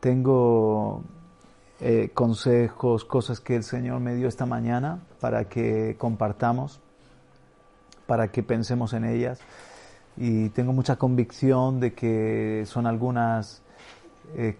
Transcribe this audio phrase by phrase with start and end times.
[0.00, 1.02] tengo
[1.80, 6.80] eh, consejos, cosas que el Señor me dio esta mañana para que compartamos,
[8.06, 9.40] para que pensemos en ellas.
[10.16, 13.62] Y tengo mucha convicción de que son algunas
[14.36, 14.56] eh,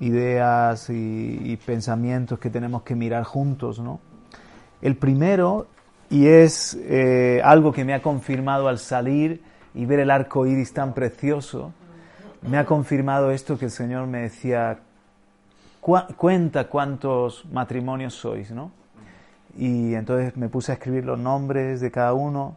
[0.00, 4.00] ideas y, pensamientos que tenemos que mirar juntos, ¿no?
[4.82, 5.66] El primero,
[6.10, 9.42] y es eh, algo que me ha confirmado al salir
[9.74, 11.72] y ver el arco iris tan precioso,
[12.46, 14.78] me ha confirmado esto que el Señor me decía,
[15.80, 18.70] cuenta cuántos matrimonios sois, ¿no?
[19.56, 22.56] Y entonces me puse a escribir los nombres de cada uno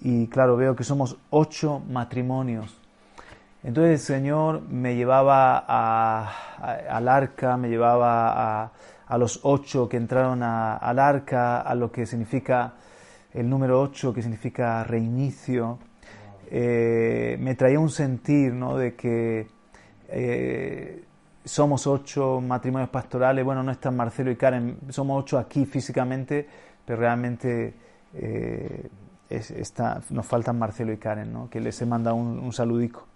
[0.00, 2.76] y claro, veo que somos ocho matrimonios.
[3.62, 8.70] Entonces el Señor me llevaba al arca, me llevaba
[9.06, 12.74] a, los ocho que entraron al arca, a lo que significa
[13.32, 15.78] el número ocho, que significa reinicio.
[16.50, 18.76] Eh, me traía un sentir ¿no?
[18.76, 19.48] de que
[20.08, 21.04] eh,
[21.44, 26.48] somos ocho matrimonios pastorales, bueno, no están Marcelo y Karen, somos ocho aquí físicamente,
[26.84, 27.74] pero realmente
[28.14, 28.88] eh,
[29.28, 31.50] está, nos faltan Marcelo y Karen, ¿no?
[31.50, 33.06] que les he mandado un, saludico.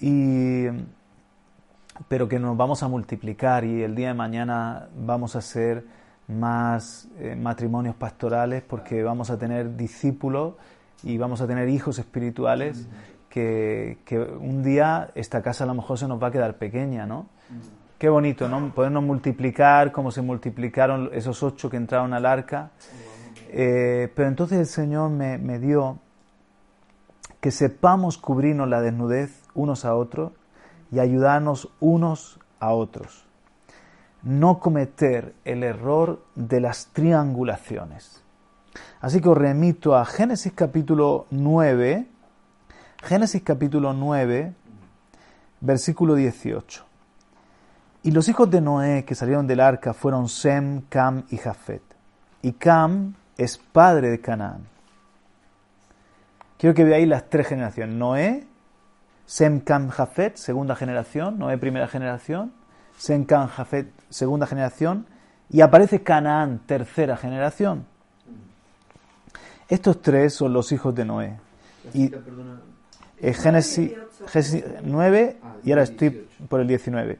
[0.00, 0.66] Y,
[2.08, 5.84] pero que nos vamos a multiplicar y el día de mañana vamos a hacer
[6.28, 10.54] más matrimonios pastorales porque vamos a tener discípulos
[11.02, 12.86] y vamos a tener hijos espirituales
[13.28, 17.06] que, que, un día esta casa a lo mejor se nos va a quedar pequeña,
[17.06, 17.26] ¿no?
[17.98, 18.74] Qué bonito, ¿no?
[18.74, 22.70] Podernos multiplicar como se multiplicaron esos ocho que entraron al arca.
[23.48, 25.98] Eh, pero entonces el Señor me, me dio
[27.40, 30.32] que sepamos cubrirnos la desnudez unos a otros
[30.90, 33.24] y ayudarnos unos a otros.
[34.22, 38.21] No cometer el error de las triangulaciones.
[39.00, 42.06] Así que os remito a Génesis capítulo 9,
[43.02, 44.52] Génesis capítulo 9,
[45.60, 46.84] versículo 18.
[48.04, 51.82] Y los hijos de Noé que salieron del arca fueron Sem, Cam y Jafet.
[52.42, 54.66] Y Cam es padre de Canaán.
[56.58, 57.94] Quiero que veáis las tres generaciones.
[57.96, 58.46] Noé,
[59.26, 61.38] Sem, Cam, Jafet, segunda generación.
[61.38, 62.52] Noé, primera generación.
[62.96, 65.06] Sem, Cam, Jafet, segunda generación.
[65.48, 67.86] Y aparece Canaán, tercera generación.
[69.72, 71.38] Estos tres son los hijos de Noé.
[71.94, 72.12] Y,
[73.16, 73.94] eh, Génesis,
[74.26, 77.18] Génesis 9 y ahora estoy por el 19.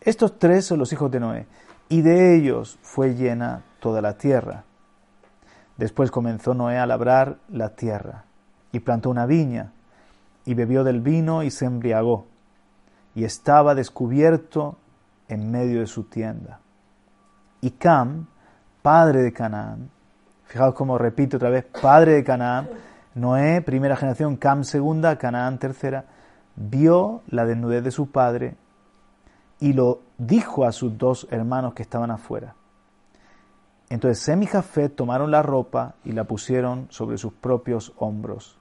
[0.00, 1.46] Estos tres son los hijos de Noé,
[1.90, 4.64] y de ellos fue llena toda la tierra.
[5.76, 8.24] Después comenzó Noé a labrar la tierra,
[8.72, 9.72] y plantó una viña,
[10.46, 12.24] y bebió del vino y se embriagó,
[13.14, 14.78] y estaba descubierto
[15.28, 16.60] en medio de su tienda.
[17.60, 18.28] Y Cam,
[18.80, 19.90] padre de Canaán,
[20.52, 22.68] fijaos como repito otra vez, padre de Canaán,
[23.14, 26.04] Noé, primera generación, Cam segunda, Canaán tercera,
[26.56, 28.56] vio la desnudez de su padre
[29.60, 32.54] y lo dijo a sus dos hermanos que estaban afuera.
[33.88, 38.58] Entonces Sem y Jafet tomaron la ropa y la pusieron sobre sus propios hombros.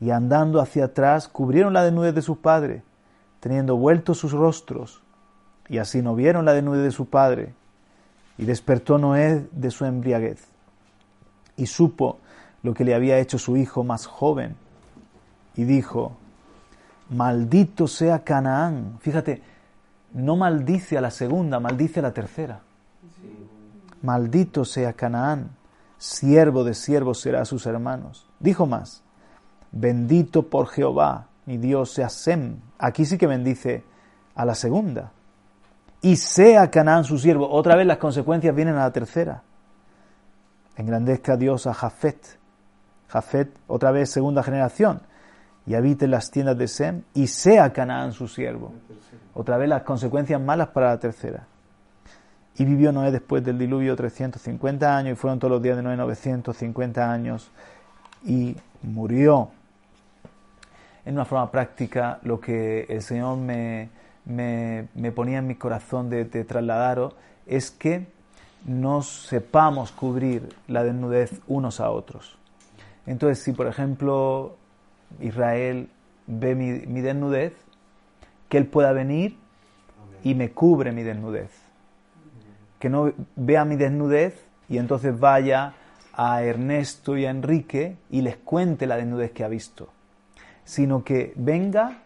[0.00, 2.82] Y andando hacia atrás cubrieron la desnudez de su padre,
[3.40, 5.02] teniendo vueltos sus rostros.
[5.66, 7.54] Y así no vieron la desnudez de su padre.
[8.36, 10.49] Y despertó Noé de su embriaguez.
[11.60, 12.18] Y supo
[12.62, 14.56] lo que le había hecho su hijo más joven.
[15.54, 16.16] Y dijo,
[17.10, 18.96] maldito sea Canaán.
[19.00, 19.42] Fíjate,
[20.14, 22.60] no maldice a la segunda, maldice a la tercera.
[24.00, 25.50] Maldito sea Canaán,
[25.98, 28.26] siervo de siervos será a sus hermanos.
[28.38, 29.02] Dijo más,
[29.70, 32.56] bendito por Jehová, mi Dios sea Sem.
[32.78, 33.84] Aquí sí que bendice
[34.34, 35.12] a la segunda.
[36.00, 37.50] Y sea Canaán su siervo.
[37.50, 39.42] Otra vez las consecuencias vienen a la tercera.
[40.76, 42.38] Engrandezca Dios a Jafet.
[43.08, 45.02] Jafet, otra vez segunda generación
[45.66, 48.72] y habite en las tiendas de Sem y sea Canaán su siervo.
[49.34, 51.46] Otra vez las consecuencias malas para la tercera.
[52.56, 55.96] Y vivió Noé después del diluvio 350 años y fueron todos los días de Noé
[55.96, 57.50] 950 años
[58.24, 59.50] y murió.
[61.04, 63.88] En una forma práctica, lo que el Señor me,
[64.24, 67.14] me, ponía en mi corazón de, de trasladaros
[67.46, 68.08] es que
[68.64, 72.38] nos sepamos cubrir la desnudez unos a otros.
[73.06, 74.56] Entonces, si por ejemplo
[75.20, 75.88] Israel
[76.26, 77.54] ve mi, desnudez,
[78.48, 79.36] que Él pueda venir
[80.22, 81.50] y me cubre mi desnudez.
[82.78, 85.74] Que no vea mi desnudez y entonces vaya
[86.12, 89.88] a Ernesto y a Enrique y les cuente la desnudez que ha visto,
[90.64, 91.98] sino que venga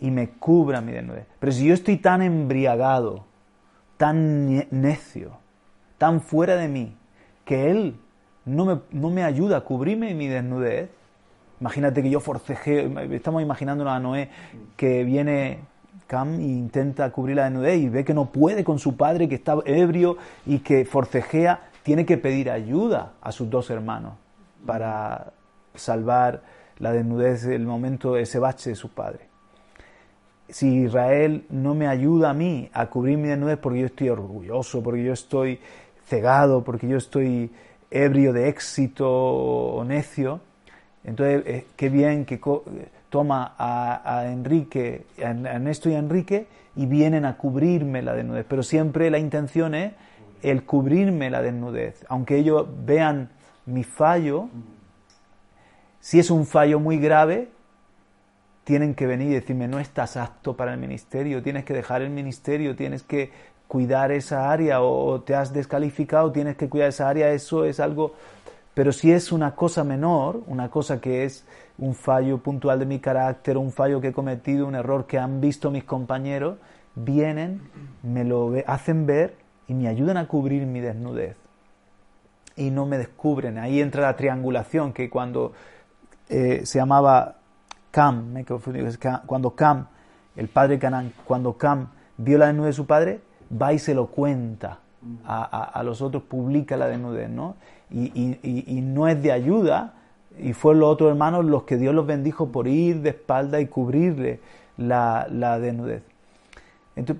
[0.00, 1.26] y me cubra mi desnudez.
[1.38, 3.24] Pero si yo estoy tan embriagado,
[3.96, 5.41] tan necio,
[6.02, 6.96] tan fuera de mí,
[7.44, 7.94] que Él
[8.44, 10.90] no me, no me ayuda a cubrirme mi desnudez,
[11.60, 14.30] Imagínate que yo forcejeo, estamos imaginando a Noé
[14.76, 15.60] que viene
[16.08, 19.54] Cam intenta cubrir la desnudez y ve que no puede con su padre que está
[19.64, 24.14] ebrio y que forcejea, tiene que pedir ayuda a sus dos hermanos
[24.66, 25.32] para
[25.76, 26.42] salvar
[26.80, 29.28] la desnudez, el momento, ese bache de su padre.
[30.48, 34.82] Si Israel no me ayuda a mí a cubrir mi desnudez porque yo estoy orgulloso,
[34.82, 35.60] porque yo estoy
[36.06, 37.50] cegado, porque yo estoy
[37.90, 40.40] ebrio de éxito o necio,
[41.04, 42.40] entonces eh, qué bien que
[43.10, 46.46] toma a, Enrique, a Ernesto y a Enrique
[46.76, 48.46] y vienen a cubrirme la desnudez.
[48.48, 49.92] Pero siempre la intención es
[50.42, 52.04] el cubrirme la desnudez.
[52.08, 53.30] Aunque ellos vean
[53.66, 54.48] mi fallo,
[56.00, 57.48] si es un fallo muy grave,
[58.64, 62.10] tienen que venir y decirme, no estás apto para el ministerio, tienes que dejar el
[62.10, 63.30] ministerio, tienes que
[63.72, 68.12] cuidar esa área o te has descalificado, tienes que cuidar esa área, eso es algo...
[68.74, 71.46] Pero si es una cosa menor, una cosa que es
[71.78, 75.40] un fallo puntual de mi carácter, un fallo que he cometido, un error que han
[75.40, 76.58] visto mis compañeros,
[76.94, 77.62] vienen,
[78.02, 79.36] me lo hacen ver
[79.66, 81.38] y me ayudan a cubrir mi desnudez.
[82.56, 83.56] Y no me descubren.
[83.56, 85.54] Ahí entra la triangulación, que cuando
[86.28, 87.36] eh, se llamaba
[87.90, 89.86] Cam, me cuando Cam,
[90.36, 94.06] el padre Canán, cuando Cam vio la desnudez de su padre, va y se lo
[94.06, 94.78] cuenta
[95.26, 97.56] a, los otros, publica la desnudez, ¿no?
[97.90, 99.94] Y, no es de ayuda,
[100.38, 103.66] y fueron los otros hermanos los que Dios los bendijo por ir de espalda y
[103.66, 104.40] cubrirle
[104.76, 105.26] la,
[105.60, 106.02] desnudez.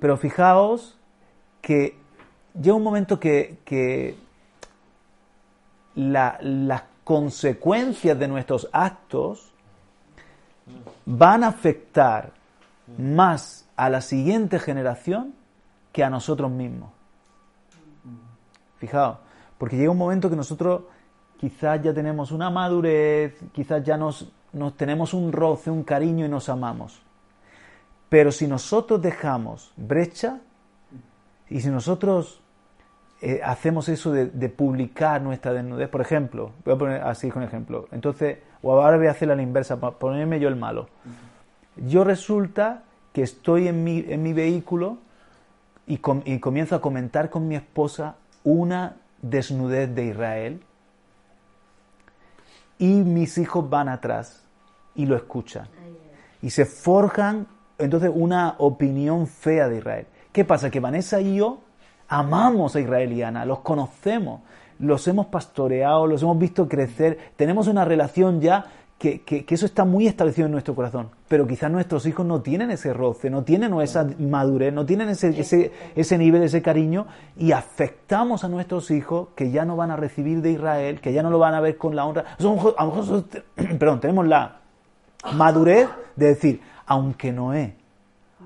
[0.00, 0.96] pero fijaos
[1.60, 1.96] que
[2.60, 4.16] llega un momento que,
[5.94, 9.52] las consecuencias de nuestros actos
[11.04, 12.30] van a afectar
[12.96, 15.34] más a la siguiente generación
[15.92, 16.90] que a nosotros mismos.
[18.78, 19.18] Fijaos,
[19.58, 20.82] porque llega un momento que nosotros
[21.38, 26.28] quizás ya tenemos una madurez, quizás ya nos, nos tenemos un roce, un cariño y
[26.28, 27.00] nos amamos.
[28.08, 30.40] Pero si nosotros dejamos brecha
[31.48, 32.42] y si nosotros
[33.20, 37.86] eh, hacemos eso de, publicar nuestra desnudez, por ejemplo, voy a poner así con ejemplo,
[37.92, 40.88] entonces, o ahora voy a hacer la inversa, para ponerme yo el malo.
[41.76, 44.98] Yo resulta que estoy en mi, en mi vehículo
[45.86, 50.62] y, y comienzo a comentar con mi esposa una desnudez de Israel
[52.78, 54.42] y mis hijos van atrás
[54.94, 55.68] y lo escuchan.
[56.40, 57.46] Y se forjan
[57.78, 60.06] entonces una opinión fea de Israel.
[60.32, 60.70] ¿Qué pasa?
[60.70, 61.60] Que Vanessa y yo
[62.08, 64.42] amamos a Israel y Ana, los conocemos,
[64.78, 68.66] los hemos pastoreado, los hemos visto crecer, tenemos una relación ya
[69.02, 72.70] que, que, eso está muy establecido en nuestro corazón, pero quizás nuestros hijos no tienen
[72.70, 77.50] ese roce, no tienen esa madurez, no tienen ese, ese, ese nivel, ese cariño, y
[77.50, 81.30] afectamos a nuestros hijos que ya no van a recibir de Israel, que ya no
[81.30, 82.36] lo van a ver con la honra.
[82.38, 83.24] a lo mejor
[83.76, 84.60] perdón, tenemos la
[85.34, 87.74] madurez de decir, aunque Noé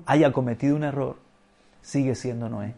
[0.07, 1.17] haya cometido un error,
[1.83, 2.73] sigue siendo Noé.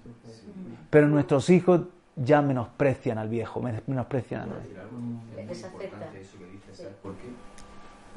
[0.90, 1.84] Pero nuestros hijos
[2.18, 4.64] ya menosprecian al viejo, menosprecian a Noé.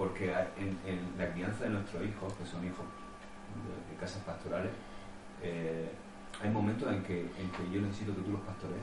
[0.03, 2.85] Porque en, la crianza de nuestros hijos, que son hijos
[3.89, 4.73] de, casas pastorales,
[5.41, 5.93] eh,
[6.43, 8.83] hay momentos en que, en que yo necesito que tú los pastorees.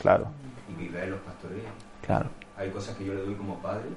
[0.00, 0.28] Claro.
[0.70, 1.64] Y que Israel los pastoree.
[2.06, 2.30] Claro.
[2.56, 3.88] Hay cosas que yo le doy como padre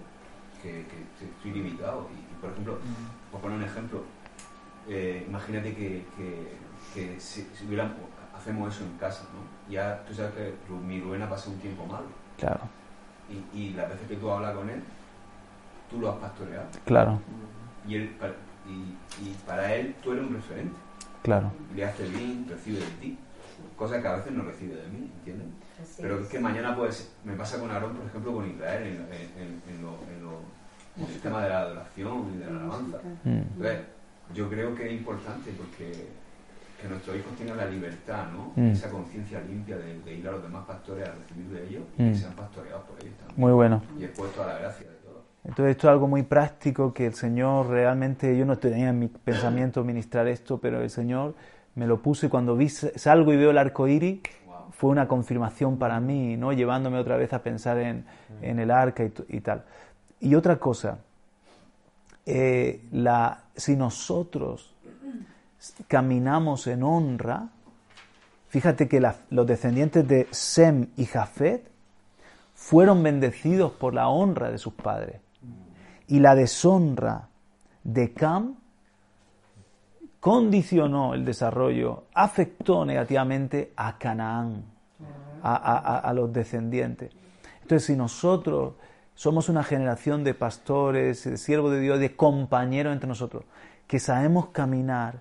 [0.63, 2.09] que, que estoy limitado.
[2.11, 2.79] Y, por ejemplo,
[3.31, 4.01] por poner un ejemplo,
[4.89, 6.03] eh, imagínate que,
[6.95, 7.97] que si, hubiéramos,
[8.35, 9.71] hacemos eso en casa, ¿no?
[9.71, 12.07] Ya tú sabes que mi Rubén ha pasado un tiempo malo.
[12.39, 12.61] Claro.
[13.29, 14.81] Y, y las veces que tú hablas con él,
[15.93, 16.65] tú lo has pastoreado.
[16.85, 17.19] Claro.
[17.87, 18.09] Y, él,
[18.67, 20.75] y, y para él tú eres un referente.
[21.21, 21.51] Claro.
[21.75, 23.17] Le hace bien, recibe de ti.
[23.77, 25.47] Cosa que a veces no recibe de mí, ¿entiendes?
[25.99, 29.61] Pero es que mañana pues me pasa con Aarón, por ejemplo, con Israel, en, en,
[29.67, 32.97] en, lo, en, lo, el tema de la adoración y de la alabanza.
[33.23, 33.29] Mm.
[33.29, 33.79] Entonces,
[34.33, 36.07] yo creo que es importante porque
[36.81, 38.51] que nuestros hijos tengan la libertad, ¿no?
[38.55, 38.71] Mm.
[38.71, 42.11] Esa conciencia limpia de, ir a los demás pastores a recibir de ellos y que
[42.11, 42.15] mm.
[42.15, 43.39] sean pastoreados por ellos también.
[43.39, 43.81] Muy bueno.
[43.97, 44.87] Y expuestos a la gracia.
[45.45, 49.07] Entonces esto es algo muy práctico que el Señor realmente, yo no tenía en mi
[49.07, 51.35] pensamiento ministrar esto, pero el Señor
[51.75, 54.21] me lo puso y cuando vi, salgo y veo el arco iris,
[54.71, 56.53] fue una confirmación para mí, ¿no?
[56.53, 58.05] Llevándome otra vez a pensar en,
[58.41, 59.63] en el arca y, tal.
[60.19, 60.99] Y otra cosa,
[62.25, 64.73] eh, la, si nosotros
[65.87, 67.49] caminamos en honra,
[68.49, 71.69] fíjate que los descendientes de Sem y Jafet
[72.55, 75.17] fueron bendecidos por la honra de sus padres.
[76.13, 77.27] Y la deshonra
[77.83, 78.53] de Cam
[80.19, 84.63] condicionó el desarrollo, afectó negativamente a Canaán,
[85.41, 87.11] a, los descendientes.
[87.63, 88.75] Entonces, si nosotros
[89.15, 93.45] somos una generación de pastores, de siervos de Dios, de compañeros entre nosotros,
[93.87, 95.15] que sabemos caminar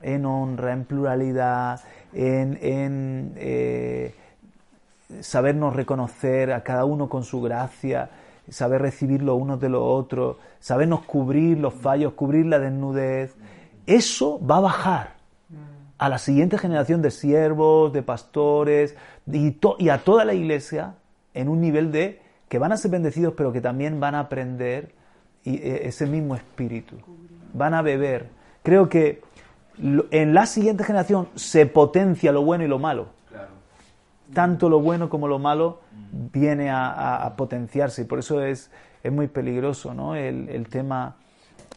[0.00, 1.82] en honra, en pluralidad,
[2.12, 4.16] en, en eh,
[5.20, 8.10] sabernos reconocer a cada uno con su gracia,
[8.48, 13.34] saber recibir lo unos de los otros, sabernos cubrir los fallos, cubrir la desnudez.
[13.86, 15.22] Eso va a bajar
[15.98, 18.96] a la siguiente generación de siervos, de pastores
[19.30, 20.94] y, a toda la iglesia
[21.32, 24.92] en un nivel de que van a ser bendecidos, pero que también van a aprender
[25.44, 26.96] e, ese mismo espíritu.
[27.54, 28.28] Van a beber.
[28.62, 29.22] Creo que
[30.10, 33.06] en la siguiente generación se potencia lo bueno y lo malo.
[34.34, 35.80] Tanto lo bueno como lo malo
[36.32, 38.70] viene a, potenciarse y por eso es,
[39.02, 40.14] es muy peligroso ¿no?
[40.14, 41.16] el, tema.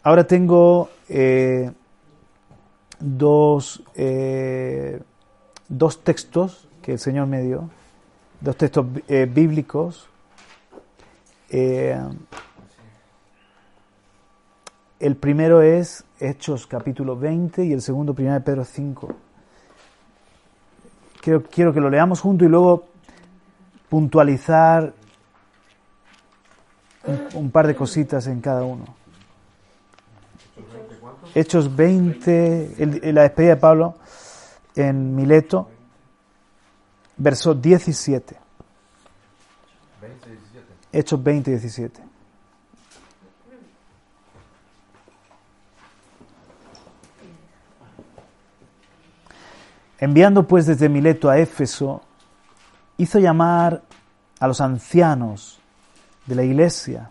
[0.03, 1.71] Ahora tengo eh,
[2.99, 5.01] dos, eh,
[5.67, 7.69] dos textos que el Señor me dio,
[8.41, 10.09] dos textos eh, bíblicos.
[11.49, 12.15] el
[15.19, 19.24] primero es Hechos capítulo 20 y el segundo, 1 Pedro 5.
[21.25, 22.85] Quiero, que lo leamos juntos y luego
[23.89, 24.93] puntualizar
[27.33, 28.85] un, par de cositas en cada uno.
[31.33, 33.95] Hechos 20, la despedida de Pablo
[34.75, 35.67] en Mileto,
[37.17, 38.35] verso 17.
[40.91, 42.01] Hechos 20, 17.
[50.05, 52.03] Enviando pues desde Mileto a Éfeso,
[52.95, 53.81] hizo llamar
[54.39, 55.59] a los ancianos
[56.27, 57.09] de la iglesia.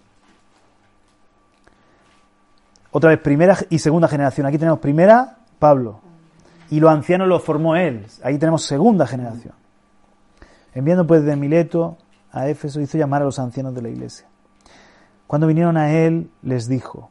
[2.93, 4.47] Otra vez, primera y segunda generación.
[4.47, 6.03] Aquí tenemos primera, Pablo.
[6.71, 8.07] Y los ancianos los formó él.
[8.23, 9.55] Ahí tenemos segunda generación.
[10.73, 11.99] Enviando pues desde Mileto
[12.31, 14.29] a Éfeso, hizo llamar a los ancianos de la iglesia.
[15.27, 17.11] Cuando vinieron a él, les dijo,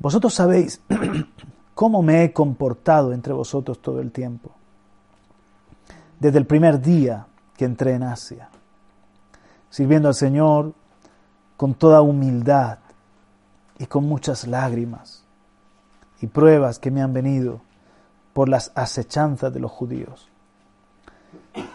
[0.00, 0.80] vosotros sabéis
[1.74, 4.50] cómo me he comportado entre vosotros todo el tiempo,
[6.20, 7.26] desde el primer día
[7.56, 8.48] que entré en Asia,
[9.70, 10.72] sirviendo al Señor
[11.56, 12.78] con toda humildad
[13.78, 15.24] y con muchas lágrimas
[16.20, 17.60] y pruebas que me han venido
[18.32, 20.28] por las asechanzas de los judíos.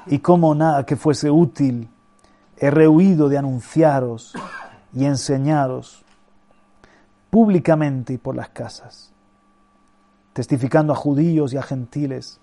[0.08, 1.90] Y como nada que fuese útil,
[2.58, 4.34] he rehuido de anunciaros
[4.94, 6.04] y enseñaros
[7.30, 9.09] públicamente y por las casas
[10.40, 12.40] testificando a judíos y a gentiles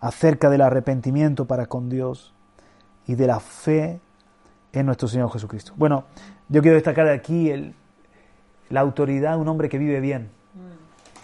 [0.00, 2.32] acerca del arrepentimiento para con Dios
[3.06, 4.00] y de la fe
[4.72, 5.74] en nuestro Señor Jesucristo.
[5.76, 6.04] Bueno,
[6.48, 7.74] yo quiero destacar aquí el,
[8.70, 10.30] la autoridad de un hombre que vive bien.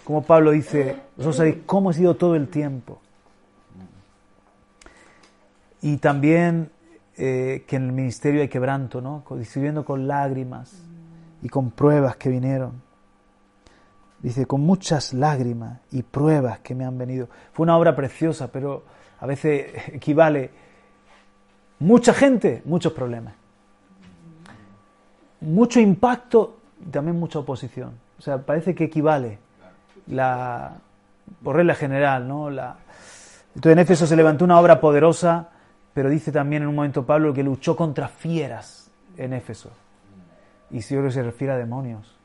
[0.03, 3.01] Como Pablo dice, vosotros sabéis cómo he sido todo el tiempo.
[5.81, 6.69] Y también
[7.17, 9.23] eh, que en el ministerio hay quebranto, ¿no?
[9.45, 10.79] Sirviendo con lágrimas
[11.41, 12.85] y con pruebas que vinieron.
[14.27, 17.29] Dice, con muchas lágrimas y pruebas que me han venido.
[17.53, 18.83] Fue una obra preciosa, pero
[19.21, 20.49] a veces equivale
[21.79, 23.35] mucha gente, muchos problemas.
[25.39, 26.57] Mucho impacto,
[26.91, 27.93] también mucha oposición.
[28.19, 29.39] O sea, parece que equivale
[30.07, 30.75] la,
[31.41, 32.49] por regla general, ¿no?
[32.49, 32.75] La,
[33.55, 35.51] entonces en Éfeso se levantó una obra poderosa,
[35.93, 39.71] pero dice también en un momento Pablo que luchó contra fieras en Éfeso.
[40.69, 42.16] Y si que se refiere a demonios.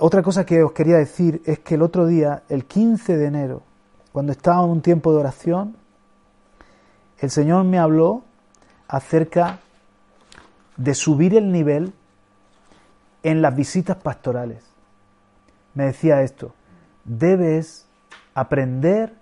[0.00, 3.62] Otra cosa que os quería decir es que el otro día, el 15 de enero,
[4.12, 5.76] cuando estaba en un tiempo de oración,
[7.18, 8.22] el Señor me habló
[8.86, 9.58] acerca
[10.76, 11.92] de subir el nivel
[13.24, 14.62] en las visitas pastorales.
[15.74, 16.54] Me decía esto,
[17.04, 17.88] debes
[18.34, 19.14] aprender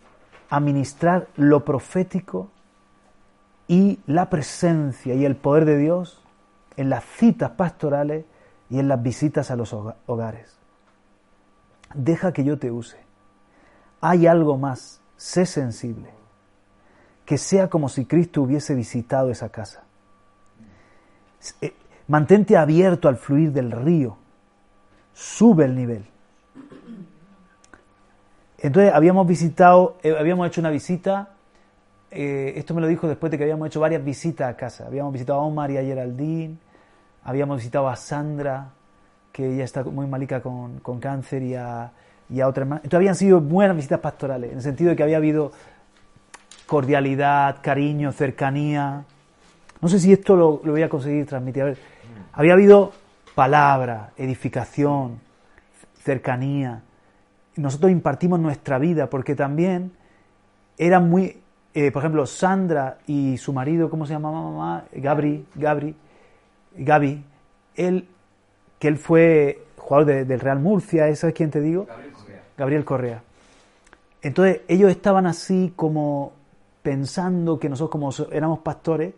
[0.50, 2.50] a ministrar lo profético
[3.66, 6.22] y la presencia y el poder de Dios
[6.76, 8.26] en las citas pastorales
[8.68, 10.55] y en las visitas a los hogares
[11.94, 12.98] deja que yo te use.
[14.00, 16.10] Hay algo más, sé sensible,
[17.24, 19.84] que sea como si Cristo hubiese visitado esa casa.
[21.60, 21.74] Eh,
[22.08, 24.16] mantente abierto al fluir del río,
[25.12, 26.06] sube el nivel.
[28.58, 31.30] Entonces habíamos visitado, eh, habíamos hecho una visita,
[32.10, 34.86] eh, esto me lo dijo después de que habíamos hecho varias visitas a casa.
[34.86, 36.56] Habíamos visitado a Omar y a Geraldine,
[37.22, 38.70] habíamos visitado a Sandra,
[39.36, 41.92] que ella está muy malica con, con cáncer y a,
[42.30, 42.66] y a otras.
[42.66, 45.52] Entonces habían sido buenas visitas pastorales, en el sentido de que había habido
[46.66, 49.04] cordialidad, cariño, cercanía.
[49.82, 51.76] No sé si esto lo, voy a conseguir transmitir.
[52.32, 52.92] Había habido
[53.34, 55.20] palabra, edificación,
[56.02, 56.80] cercanía.
[57.56, 59.92] Nosotros impartimos nuestra vida porque también
[60.78, 61.42] eran muy,
[61.74, 64.84] eh, por ejemplo, Sandra y su marido, ¿cómo se llamaba mamá?
[64.94, 65.94] Gabri, Gabri,
[66.74, 67.22] Gaby,
[67.74, 68.08] él
[68.78, 71.86] que él fue jugador del Real Murcia, ¿eso es quien te digo?
[72.56, 73.22] Gabriel Correa.
[74.22, 76.32] Entonces ellos estaban así como
[76.82, 79.14] pensando que nosotros como éramos pastores,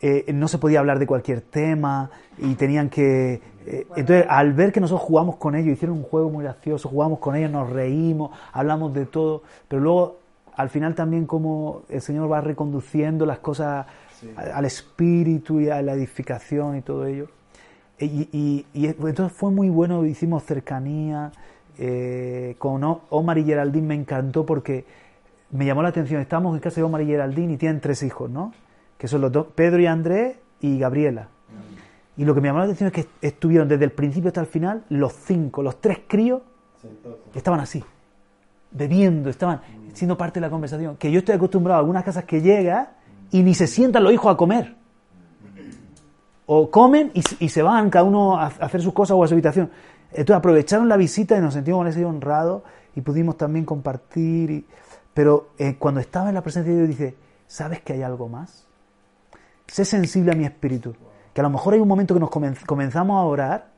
[0.00, 3.40] eh, no se podía hablar de cualquier tema y tenían que...
[3.66, 7.18] Eh, entonces, al ver que nosotros jugamos con ellos, hicieron un juego muy gracioso, jugamos
[7.18, 10.18] con ellos, nos reímos, hablamos de todo, pero luego,
[10.56, 13.86] al final también como el Señor va reconduciendo las cosas
[14.36, 17.28] al espíritu y a la edificación y todo ello.
[18.00, 21.32] Y, entonces fue muy bueno, hicimos cercanía,
[21.78, 24.84] eh, con Omar y Geraldine me encantó porque
[25.50, 28.30] me llamó la atención, estamos en casa de Omar y Geraldine y tienen tres hijos,
[28.30, 28.52] ¿no?
[29.00, 31.28] que son los dos, Pedro y Andrés y Gabriela.
[32.18, 34.46] Y lo que me llamó la atención es que estuvieron desde el principio hasta el
[34.46, 36.42] final, los cinco, los tres críos,
[37.34, 37.82] estaban así,
[38.70, 39.62] bebiendo, estaban
[39.94, 40.98] siendo parte de la conversación.
[40.98, 42.92] Que yo estoy acostumbrado a algunas casas que llega
[43.30, 44.76] y ni se sientan los hijos a comer.
[46.52, 49.70] O comen y, se van cada uno a hacer sus cosas o a su habitación.
[50.10, 52.64] Entonces aprovecharon la visita y nos sentimos con ese honrados
[52.96, 54.66] y pudimos también compartir.
[55.14, 57.16] pero eh, cuando estaba en la presencia de Dios dice,
[57.46, 58.66] ¿sabes que hay algo más?
[59.68, 60.96] sé sensible a mi espíritu.
[61.32, 63.68] Que a lo mejor hay un momento que nos comenzamos a orar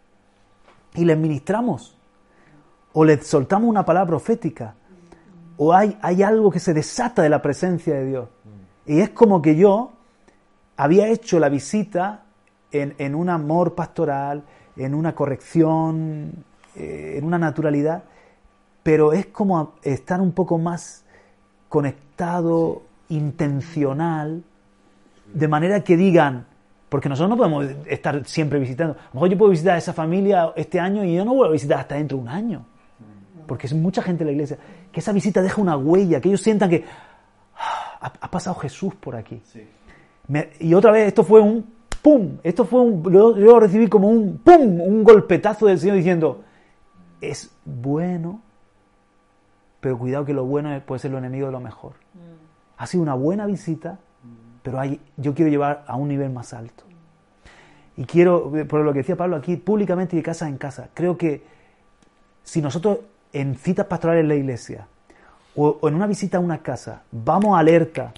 [0.94, 1.94] y le ministramos.
[2.94, 4.76] O le soltamos una palabra profética.
[5.58, 8.28] O hay, hay algo que se desata de la presencia de Dios.
[8.86, 9.92] Y es como que yo
[10.78, 12.21] había hecho la visita
[12.72, 14.42] en, en un amor pastoral,
[14.76, 18.04] en una corrección, eh, en una naturalidad,
[18.82, 21.04] pero es como estar un poco más
[21.68, 24.42] conectado, intencional,
[25.32, 26.46] de manera que digan,
[26.88, 28.94] porque nosotros no podemos estar siempre visitando.
[28.94, 31.50] A lo mejor yo puedo visitar a esa familia este año y yo no vuelvo
[31.50, 32.66] a visitar hasta dentro de un año.
[33.46, 34.58] Porque es mucha gente en la iglesia.
[34.90, 36.84] Que esa visita deja una huella, que ellos sientan que
[37.56, 39.42] ah, ha, pasado Jesús por aquí.
[40.60, 41.66] y otra vez, esto fue un
[42.02, 42.38] ¡pum!
[42.42, 43.02] Esto fue un.
[43.12, 44.80] Yo recibí como un ¡pum!
[44.80, 46.42] Un golpetazo del Señor diciendo:
[47.20, 48.42] Es bueno,
[49.80, 51.94] pero cuidado que lo bueno puede ser lo enemigo de lo mejor.
[52.76, 53.98] Ha sido una buena visita,
[54.62, 56.84] pero hay, yo quiero llevar a un nivel más alto.
[57.96, 61.18] Y quiero, por lo que decía Pablo aquí, públicamente y de casa en casa, creo
[61.18, 61.42] que
[62.42, 62.98] si nosotros
[63.32, 64.86] en citas pastorales en la iglesia
[65.54, 68.12] o, en una visita a una casa vamos alerta,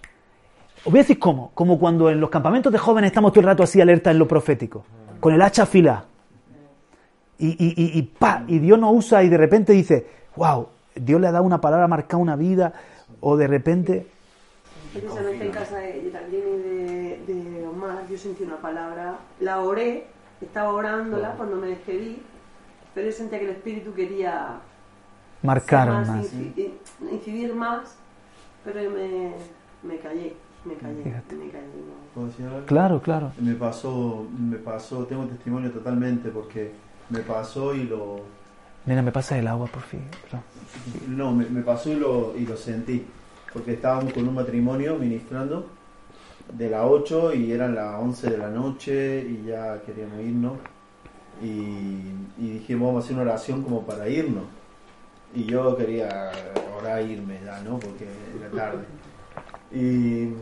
[0.85, 3.47] os voy a decir cómo, como cuando en los campamentos de jóvenes estamos todo el
[3.47, 4.85] rato así alerta en lo profético,
[5.21, 6.07] con el hacha afilada.
[7.39, 11.27] Y, y, y, pa, y Dios nos usa y de repente dice, wow, Dios le
[11.27, 12.73] ha dado una palabra, ha marcado una vida,
[13.21, 14.07] o de repente
[14.95, 20.07] precisamente en casa de Geraldine y de, Omar, yo sentí una palabra, la oré,
[20.41, 22.23] estaba orándola cuando me despedí,
[22.95, 24.61] pero yo sentía que el Espíritu quería
[25.43, 26.33] marcar más,
[27.11, 27.97] incidir, más,
[28.65, 29.33] pero yo me,
[29.83, 30.37] me callé.
[30.65, 33.33] Me callé, me callé Claro, claro.
[33.41, 36.73] Me pasó, me pasó, tengo testimonio totalmente porque
[37.11, 38.21] me pasó y lo...
[38.87, 40.03] Nena, me pasa el agua, por fin.
[41.09, 43.05] No, me, me pasó y lo, y lo sentí
[43.55, 45.67] porque estábamos con un matrimonio ministrando
[46.53, 50.53] de las 8 y eran las 11 de la noche y ya queríamos irnos.
[51.41, 54.45] Y, dijimos vamos a hacer una oración como para irnos.
[55.35, 56.33] Y yo quería
[56.79, 57.79] orar e irme ya, ¿no?
[57.79, 58.07] Porque
[58.39, 58.85] era tarde
[59.75, 60.33] y,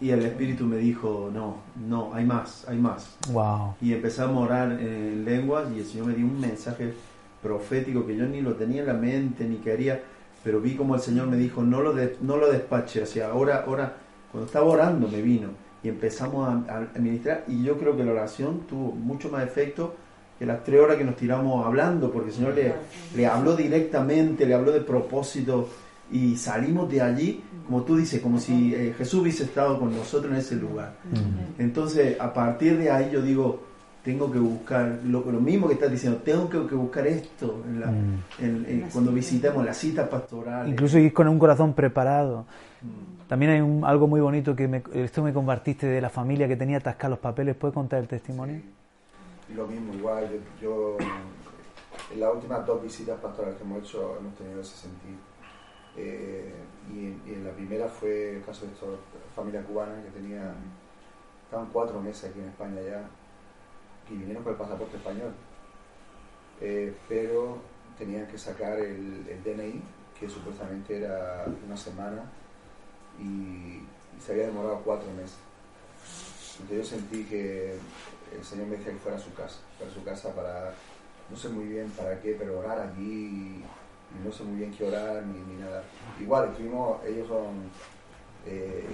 [0.00, 1.56] y el Espíritu me dijo no,
[1.88, 3.74] no, hay más, hay más wow.
[3.80, 6.94] y empezamos a orar en lenguas y el Señor me dio un mensaje
[7.42, 10.00] profético que yo ni lo tenía en la mente ni quería
[10.46, 13.64] pero vi como el Señor me dijo, no lo, no lo despache, o sea, ahora,
[13.66, 13.96] ahora,
[14.30, 15.48] cuando estaba orando me vino
[15.82, 19.96] y empezamos a, a, ministrar y yo creo que la oración tuvo mucho más efecto
[20.38, 22.74] que las tres horas que nos tiramos hablando, porque el Señor le,
[23.16, 25.68] le habló directamente, le habló de propósito
[26.10, 30.32] y salimos de allí, como tú dices, como si eh, Jesús hubiese estado con nosotros
[30.32, 30.94] en ese lugar.
[31.58, 33.60] Entonces, a partir de ahí yo digo,
[34.04, 37.64] tengo que buscar lo, lo mismo que estás diciendo, tengo que, buscar esto
[38.38, 38.90] en mm.
[38.92, 40.68] cuando visitamos la cita pastoral.
[40.68, 42.46] Incluso ir con un corazón preparado.
[42.82, 43.26] Mm.
[43.28, 46.54] También hay un, algo muy bonito que me, esto me compartiste de la familia que
[46.54, 47.56] tenía atascar los papeles.
[47.56, 48.60] ¿Puedes contar el testimonio?
[49.56, 50.28] Lo mismo, igual.
[50.62, 50.96] Yo,
[52.12, 55.18] en las últimas dos visitas pastorales que hemos hecho hemos tenido ese sentido.
[55.96, 56.52] Eh,
[56.92, 58.86] y, en la primera fue el caso de esta
[59.34, 60.54] familia cubana que tenía,
[61.44, 63.08] estaban cuatro meses aquí en España ya
[64.10, 65.32] y vinieron con el pasaporte español.
[66.60, 67.58] Eh, pero
[67.98, 69.82] tenían que sacar el, DNI,
[70.18, 72.22] que supuestamente era una semana,
[73.18, 73.82] y,
[74.20, 75.36] se había demorado cuatro meses.
[76.60, 77.76] Entonces yo sentí que
[78.34, 80.72] el Señor me decía que fuera a su casa, fuera a su casa para,
[81.30, 83.62] no sé muy bien para qué, pero orar allí,
[84.24, 85.82] no sé muy bien qué orar ni, nada.
[86.20, 87.70] Igual, estuvimos, ellos son
[88.46, 88.84] eh,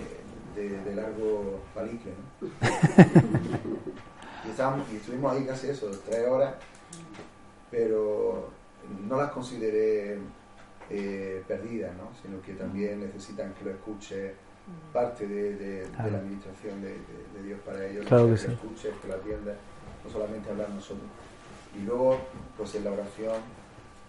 [0.54, 2.48] de, largo palique, ¿no?
[4.44, 6.54] Y, estábamos, y estuvimos ahí casi eso, tres horas,
[7.70, 8.50] pero
[9.08, 10.18] no las consideré
[10.90, 12.10] eh, perdidas, ¿no?
[12.20, 14.34] sino que también necesitan que lo escuche
[14.92, 16.96] parte de, la administración de,
[17.42, 19.54] Dios para ellos, claro que, que, lo escuche, que lo atienda,
[20.04, 21.08] no solamente hablar nosotros.
[21.76, 22.18] Y luego,
[22.56, 23.36] pues en la oración,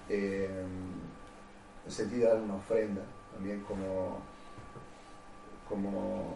[0.09, 0.65] eh,
[1.85, 3.01] el sentido de dar una ofrenda,
[3.33, 4.19] también como,
[5.67, 6.35] como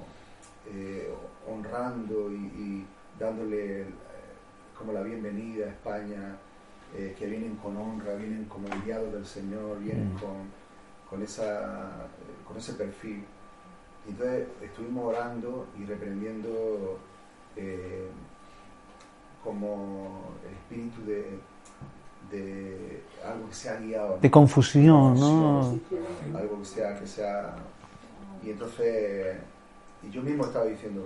[0.73, 1.13] eh,
[1.47, 2.85] honrando y,
[3.17, 3.85] dándole eh,
[4.77, 6.37] como la bienvenida a España,
[6.95, 10.19] eh, que vienen con honra, vienen como enviados del Señor, vienen mm.
[10.19, 10.35] con,
[11.09, 12.07] con, esa,
[12.45, 13.23] con ese perfil.
[14.07, 16.99] Entonces estuvimos orando y reprendiendo
[19.43, 21.39] como el espíritu de,
[22.31, 24.17] de algo que sea guiado.
[24.21, 25.79] De confusión, ¿no?
[26.35, 27.55] Algo que sea, que sea...
[28.43, 29.37] Y entonces,
[30.03, 31.05] y yo mismo estaba diciendo,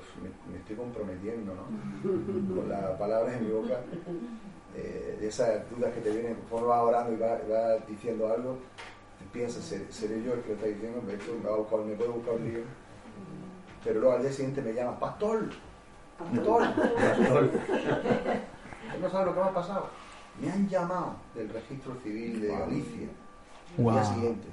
[0.51, 2.55] me, estoy comprometiendo, ¿no?
[2.55, 3.79] Con las palabras en mi boca,
[4.75, 8.57] eh, de esas dudas que te vienen, conforme vas orando y vas, diciendo algo,
[9.31, 11.01] piensas, ¿seré yo el que lo está diciendo?
[11.01, 12.61] ¿Me, me puedo buscar un lío?
[13.83, 15.49] Pero luego al día siguiente me llama, pastor,
[16.17, 17.49] pastor, pastor.
[19.01, 20.00] no sabes lo que me ha pasado
[20.39, 23.09] me han llamado del registro civil de Galicia
[23.77, 24.47] el día siguiente.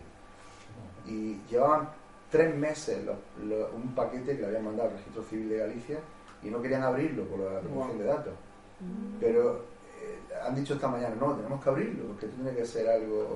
[1.06, 1.88] Y llevaban
[2.30, 2.98] tres meses
[3.74, 5.98] un paquete que le habían mandado al registro civil de Galicia
[6.42, 8.34] y no querían abrirlo por la protección de datos.
[8.80, 9.18] Mm.
[9.20, 9.64] Pero
[10.00, 13.34] eh, han dicho esta mañana, no, tenemos que abrirlo porque tiene que ser algo...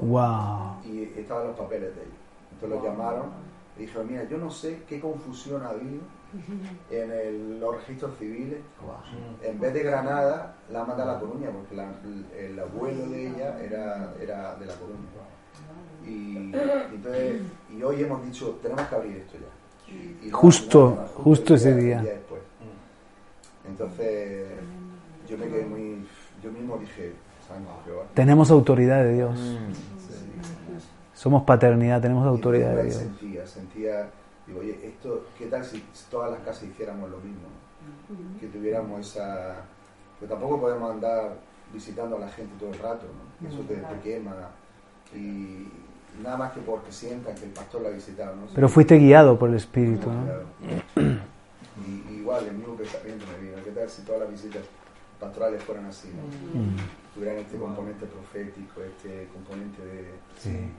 [0.85, 2.15] Y estaban los papeles de ellos.
[2.53, 3.31] Entonces los llamaron
[3.77, 6.03] y dijeron, mira, yo no sé qué confusión ha habido
[6.91, 8.61] en los registros civiles.
[9.43, 11.75] En vez de Granada, la manda a La Coruña, porque
[12.39, 14.99] el, abuelo de ella era, era de La Coruña.
[16.07, 16.53] Y,
[16.95, 20.33] entonces, y hoy hemos dicho, tenemos que abrir esto ya.
[20.33, 22.05] justo, justo ese día.
[23.69, 24.49] Entonces,
[25.29, 26.07] yo me quedé muy.
[26.43, 27.13] Yo mismo dije,
[28.15, 29.59] tenemos autoridad de Dios.
[31.15, 32.97] Somos paternidad, tenemos autoridad de Dios.
[32.97, 34.11] Sentía, sentía
[34.47, 37.49] Digo, oye, esto, ¿qué tal si todas las casas hiciéramos lo mismo?
[38.41, 39.57] Que tuviéramos esa...
[40.19, 41.37] Pues tampoco podemos andar
[41.73, 43.49] visitando a la gente todo el rato, ¿no?
[43.49, 44.51] Eso te, quema.
[45.15, 45.69] Y
[46.23, 48.37] nada más que porque sientan que el pastor la ha visitado.
[48.37, 48.43] ¿no?
[48.55, 51.23] Pero fuiste guiado por el Espíritu, ¿no?
[51.87, 53.63] Y, igual, el mismo pensamiento me vino.
[53.65, 54.63] ¿Qué tal si todas las visitas
[55.19, 56.09] pastorales fueran así?
[56.09, 56.61] ¿no?
[56.61, 56.77] Mm.
[57.15, 60.11] Tuvieran este componente profético, este componente de...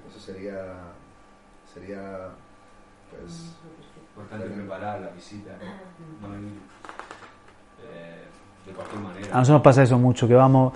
[0.07, 0.93] Eso sería...
[1.73, 2.29] sería
[3.19, 3.55] pues,
[4.15, 5.51] importante preparar la visita,
[6.21, 6.27] no,
[7.83, 8.23] eh,
[8.65, 9.27] de cualquier manera.
[9.27, 10.73] A nosotros nos pasa eso mucho, que vamos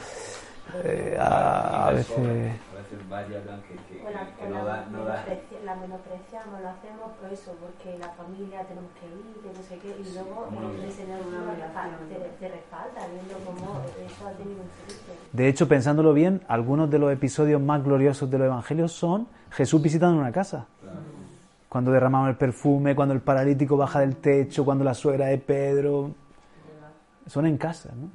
[0.84, 2.18] eh, a, a, veces...
[2.18, 5.26] A veces vaya que, que, bueno, que no da, no da.
[5.66, 9.78] La menospreciamos, lo hacemos por eso, porque la familia tenemos que ir, que no sé
[9.80, 10.48] qué, y luego
[10.82, 11.20] el Señor
[12.08, 15.12] te, te respalda, viendo cómo eso ha tenido un fruto.
[15.34, 19.82] De hecho, pensándolo bien, algunos de los episodios más gloriosos de los evangelios son Jesús
[19.82, 20.68] visitando una casa.
[21.78, 26.10] Cuando derramamos el perfume, cuando el paralítico baja del techo, cuando la suegra de Pedro.
[27.28, 28.10] Son en casa, ¿no?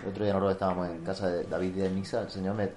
[0.00, 2.70] El otro día nosotros estábamos en casa de David y de Misa, el Señor me...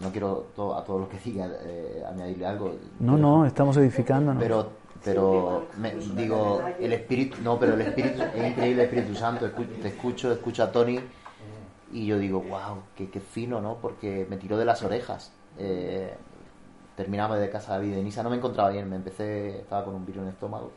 [0.00, 2.74] No quiero a todos los que digan eh, añadirle algo.
[3.00, 4.42] No, no, estamos edificándonos.
[4.42, 4.70] Pero,
[5.04, 9.88] pero me, digo, el Espíritu, no, pero el Espíritu, es increíble el Espíritu Santo, te
[9.88, 10.98] escucho, escucho a Tony
[11.92, 13.76] y yo digo, wow, qué, qué fino, ¿no?
[13.76, 15.32] Porque me tiró de las orejas.
[15.58, 16.16] Eh,
[16.96, 20.22] terminamos de casa de Nisa, no me encontraba bien, me empecé, estaba con un virus
[20.22, 20.70] en el estómago.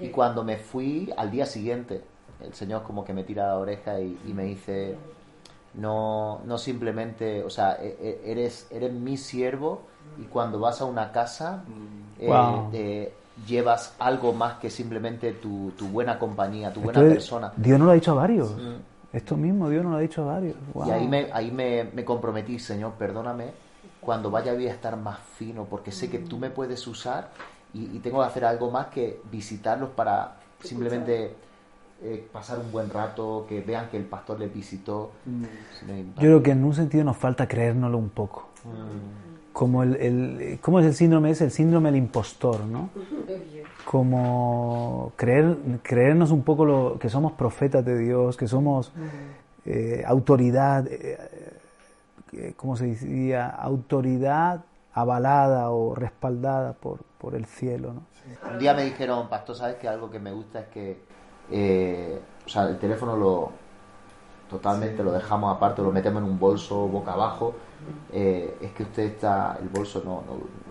[0.00, 2.02] Y cuando me fui al día siguiente,
[2.40, 4.96] el Señor como que me tira la oreja y, me dice,
[5.74, 9.82] no, no simplemente, o sea, e, e, eres, eres mi siervo
[10.18, 11.64] y cuando vas a una casa
[12.18, 13.12] eh,
[13.46, 17.52] llevas algo más que simplemente tu, tu buena compañía, tu buena persona.
[17.56, 18.54] Dios no lo ha dicho a varios.
[19.12, 20.56] Esto mismo Dios no lo ha dicho a varios.
[20.86, 23.65] Y ahí me, ahí me, me comprometí, Señor, perdóname
[24.06, 27.30] cuando vaya voy a estar más fino, porque sé que tú me puedes usar
[27.74, 31.34] y, tengo que hacer algo más que visitarlos para simplemente
[32.02, 35.10] eh, pasar un buen rato, que vean que el pastor les visitó.
[35.24, 35.44] Mm.
[36.14, 38.48] Yo creo que en un sentido nos falta creérnoslo un poco.
[38.64, 39.52] Mm.
[39.52, 41.30] Como el, el, ¿Cómo es el síndrome?
[41.30, 42.90] Es el síndrome del impostor, ¿no?
[43.84, 48.92] Como creer, creernos un poco lo, que somos profetas de Dios, que somos
[49.64, 50.86] eh, autoridad.
[50.88, 51.18] Eh,
[52.56, 53.48] ¿cómo se diría?
[53.48, 57.92] Autoridad avalada o respaldada por, por el cielo.
[57.92, 58.02] ¿no?
[58.50, 61.00] Un día me dijeron, pastor, ¿sabes que algo que me gusta es que
[61.50, 63.50] eh, o sea, el teléfono lo
[64.48, 67.54] totalmente lo dejamos aparte, lo metemos en un bolso boca abajo?
[68.12, 70.22] Eh, es que usted está, el bolso no,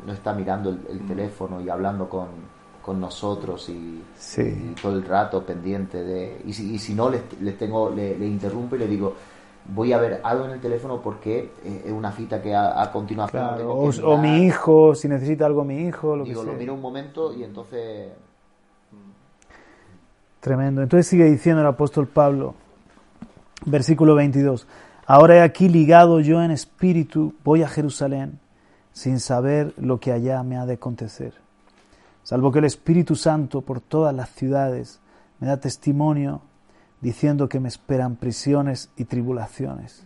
[0.05, 2.27] no, está mirando el, teléfono y hablando con,
[2.81, 4.03] con nosotros y,
[4.81, 6.41] todo el rato pendiente de...
[6.45, 9.13] Y si, y si no, les, les tengo, le, le interrumpo y le digo,
[9.67, 12.91] voy a ver algo en el teléfono porque eh, es una cita que a, a
[12.91, 14.43] continuación Claro, tengo o, que o mi mirar.
[14.47, 16.59] hijo, si necesita algo mi hijo, lo Digo, que lo sea.
[16.59, 18.11] miro un momento y entonces
[20.39, 20.81] Tremendo.
[20.83, 22.53] Entonces sigue diciendo el apóstol Pablo,
[23.65, 24.67] versículo 22.
[25.07, 28.39] Ahora he aquí ligado yo en espíritu, voy a Jerusalén,
[28.91, 31.33] sin saber lo que allá me ha de acontecer.
[32.23, 34.99] Salvo que el Espíritu Santo por todas las ciudades
[35.39, 36.41] me da testimonio
[37.05, 40.03] diciendo que me esperan prisiones y tribulaciones.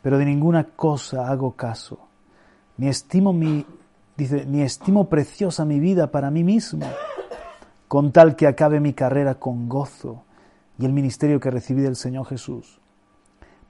[0.00, 1.98] Pero de ninguna cosa hago caso,
[2.78, 3.66] ni estimo mi,
[4.46, 6.86] ni estimo preciosa mi vida para mí mismo
[7.86, 10.24] con tal que acabe mi carrera con gozo
[10.78, 12.80] y el ministerio que recibí del Señor Jesús,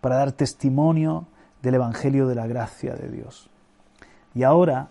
[0.00, 1.26] para dar testimonio
[1.62, 3.50] del Evangelio de la gracia de Dios.
[4.36, 4.88] Y ahora,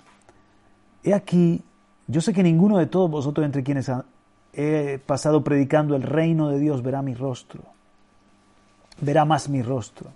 [1.05, 1.63] he aquí,
[2.07, 3.89] yo sé que ninguno de todos vosotros entre quienes
[4.53, 7.61] he pasado predicando el reino de Dios verá mi rostro,
[9.01, 10.11] verá más mi rostro.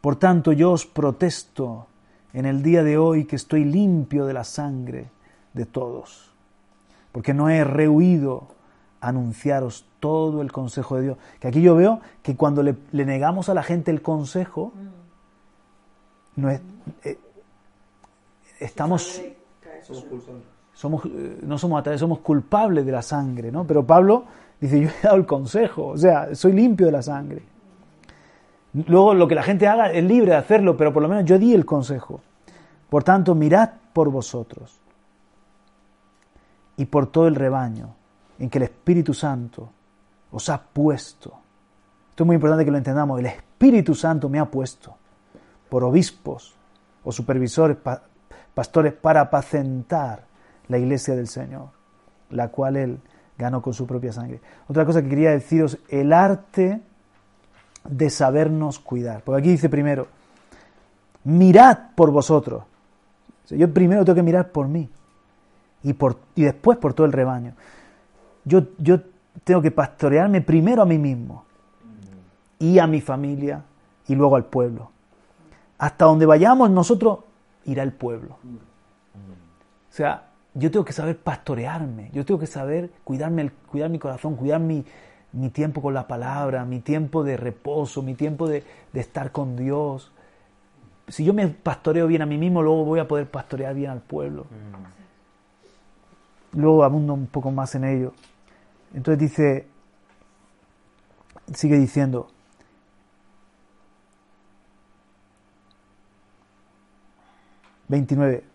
[0.00, 1.86] Por tanto, yo os protesto
[2.32, 5.10] en el día de hoy que estoy limpio de la sangre
[5.52, 6.34] de todos
[7.14, 8.48] porque no he rehuido
[9.00, 11.18] anunciaros todo el consejo de Dios.
[11.38, 14.72] Que aquí yo veo que cuando le, le negamos a la gente el consejo,
[16.34, 16.60] no es,
[17.04, 17.16] eh,
[18.58, 19.22] estamos,
[19.84, 20.04] Somos.
[20.74, 23.64] Somos, eh, no somos somos culpables de la sangre, ¿no?
[23.66, 24.24] Pero Pablo
[24.60, 27.42] dice, yo he dado el consejo, o sea, soy limpio de la sangre.
[28.86, 31.38] Luego lo que la gente haga es libre de hacerlo, pero por lo menos yo
[31.38, 32.20] di el consejo.
[32.90, 34.80] Por tanto, mirad por vosotros
[36.76, 37.94] y por todo el rebaño
[38.38, 39.70] en que el Espíritu Santo
[40.32, 41.32] os ha puesto.
[42.10, 43.20] Esto es muy importante que lo entendamos.
[43.20, 44.96] El Espíritu Santo me ha puesto
[45.68, 46.54] por obispos
[47.04, 48.02] o supervisores, pa-
[48.54, 50.24] pastores, para apacentar
[50.68, 51.68] la iglesia del Señor,
[52.30, 53.00] la cual Él
[53.36, 54.40] ganó con su propia sangre.
[54.68, 56.80] Otra cosa que quería deciros, el arte
[57.88, 59.22] de sabernos cuidar.
[59.22, 60.06] Porque aquí dice primero,
[61.24, 62.64] mirad por vosotros.
[63.50, 64.88] Yo primero tengo que mirar por mí
[65.82, 67.52] y, por, y después por todo el rebaño.
[68.44, 69.00] Yo, yo
[69.44, 71.44] tengo que pastorearme primero a mí mismo
[72.58, 73.62] y a mi familia
[74.06, 74.90] y luego al pueblo.
[75.78, 77.18] Hasta donde vayamos nosotros
[77.64, 78.36] irá el pueblo.
[79.90, 83.98] O sea, yo tengo que saber pastorearme, yo tengo que saber cuidarme, el- cuidar mi
[83.98, 84.84] corazón, cuidar mi,
[85.32, 88.62] mi tiempo con la palabra, mi tiempo de reposo, mi tiempo de,
[88.92, 90.12] de estar con Dios.
[91.08, 94.00] Si yo me pastoreo bien a mí mismo, luego voy a poder pastorear bien al
[94.00, 94.46] pueblo.
[96.52, 98.12] Luego abundo un poco más en ello.
[98.94, 99.66] Entonces dice,
[101.52, 102.28] sigue diciendo,
[107.88, 108.53] ...29...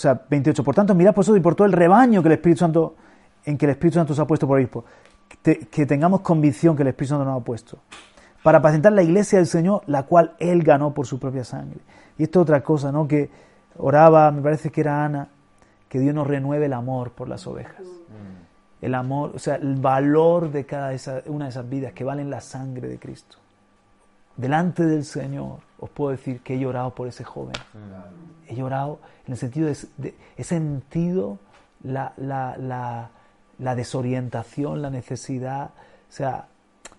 [0.00, 0.64] O sea, 28.
[0.64, 2.94] Por tanto, mirad por eso y por todo el rebaño que el Espíritu Santo,
[3.44, 4.82] en que el Espíritu Santo se ha puesto por obispo.
[5.42, 7.76] Que, que tengamos convicción que el Espíritu Santo nos ha puesto.
[8.42, 11.80] Para apacentar la iglesia del Señor, la cual Él ganó por su propia sangre.
[12.16, 13.06] Y esto es otra cosa, ¿no?
[13.06, 13.28] Que
[13.76, 15.28] oraba, me parece que era Ana,
[15.90, 17.84] que Dios nos renueve el amor por las ovejas.
[18.80, 22.30] El amor, o sea, el valor de cada esa, una de esas vidas que valen
[22.30, 23.36] la sangre de Cristo.
[24.36, 27.54] Delante del Señor os puedo decir que he llorado por ese joven.
[28.48, 31.38] He llorado en el sentido de, he sentido
[31.84, 32.56] la, la,
[33.58, 35.70] la, desorientación, la necesidad.
[36.08, 36.46] O sea,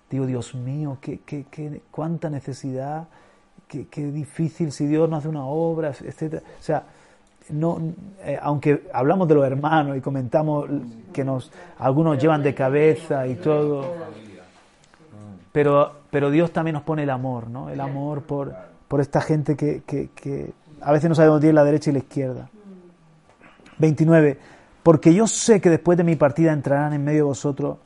[0.09, 3.07] digo, Dios mío, qué, qué, qué- cuánta necesidad,
[3.67, 6.41] qué, qué difícil si Dios no hace una obra, etcétera.
[6.59, 6.83] O sea,
[7.49, 7.79] no,
[8.23, 10.69] eh, aunque hablamos de los hermanos y comentamos
[11.11, 13.93] que nos algunos llevan de cabeza y todo,
[15.51, 17.69] pero, pero Dios también nos pone el amor, ¿no?
[17.69, 18.53] El amor por,
[18.87, 21.93] por esta gente que, que, que a veces no sabe dónde tiene la derecha y
[21.93, 22.49] la izquierda.
[23.79, 24.37] 29.
[24.83, 27.77] Porque yo sé que después de mi partida entrarán en medio de vosotros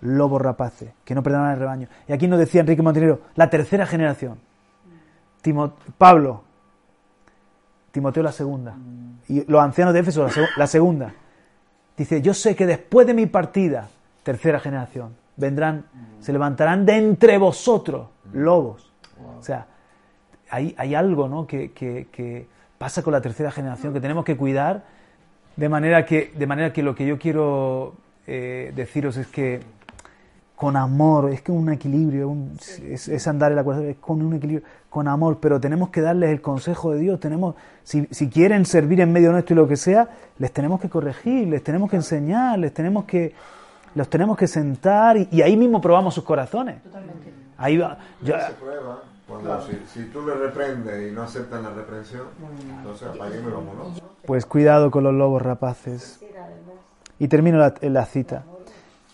[0.00, 1.88] lobos rapaces, que no perderán el rebaño.
[2.06, 4.38] Y aquí nos decía Enrique Montenegro, la tercera generación.
[5.98, 6.42] Pablo,
[7.92, 8.74] Timoteo la segunda.
[9.28, 11.14] Y los ancianos de Éfeso la, seg- la segunda.
[11.96, 13.88] Dice, yo sé que después de mi partida,
[14.22, 15.84] tercera generación, vendrán,
[16.20, 18.92] se levantarán de entre vosotros lobos.
[19.38, 19.66] O sea,
[20.50, 21.46] hay, hay algo ¿no?
[21.46, 22.46] que, que- que
[22.78, 24.84] pasa con la tercera generación que tenemos que cuidar
[25.56, 27.94] de manera que, de manera que lo que yo quiero
[28.26, 29.60] eh, deciros es que
[30.56, 32.56] con amor, es que un equilibrio, un-
[32.88, 36.00] es, es andar en la cuerda, es con un equilibrio, con amor, pero tenemos que
[36.00, 39.66] darles el consejo de Dios, tenemos, si, si quieren servir en medio nuestro y lo
[39.68, 43.34] que sea, les tenemos que corregir, les tenemos que enseñar, les tenemos que,
[43.94, 46.76] los tenemos que sentar y, y ahí mismo probamos sus corazones.
[47.56, 51.70] Ahí va, yo- se prueba cuando si, si tú le reprendes y no aceptan la
[51.70, 52.26] reprensión,
[52.78, 54.02] entonces apaguemos y vámonos.
[54.26, 56.20] pues cuidado con los lobos rapaces.
[57.18, 58.42] Y termino la, la cita.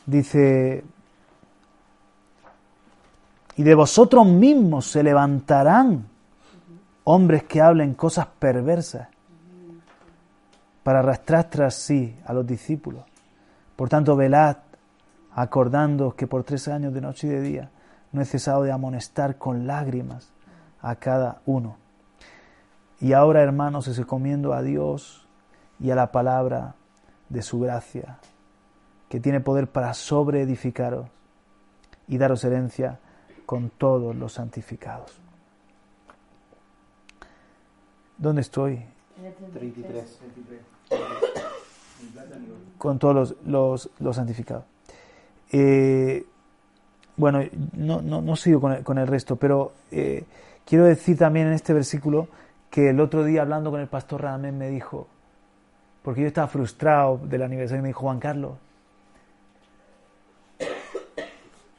[0.06, 0.82] Dice,
[3.56, 6.06] Y de vosotros mismos se levantarán
[7.04, 9.08] hombres que hablen cosas perversas
[10.82, 13.04] para arrastrar tras sí a los discípulos.
[13.76, 14.56] Por tanto, velad,
[15.40, 17.70] acordándoos que por tres años de noche y de día
[18.12, 20.32] no he cesado de amonestar con lágrimas
[20.82, 21.76] a cada uno.
[23.00, 25.26] Y ahora, hermanos, os encomiendo a Dios
[25.78, 26.74] y a la palabra
[27.30, 28.18] de su gracia,
[29.08, 31.06] que tiene poder para sobreedificaros
[32.06, 32.98] y daros herencia
[33.46, 35.18] con todos los santificados.
[38.18, 38.84] ¿Dónde estoy?
[39.54, 40.18] 33.
[42.76, 44.64] Con todos los, los, santificados.
[45.52, 46.24] Eh,
[47.16, 47.40] bueno,
[47.76, 50.24] no, no, no sigo con el, con el resto, pero eh,
[50.64, 52.28] quiero decir también en este versículo
[52.70, 55.08] que el otro día hablando con el pastor Ramén me dijo,
[56.02, 58.52] porque yo estaba frustrado del aniversario, me dijo Juan Carlos,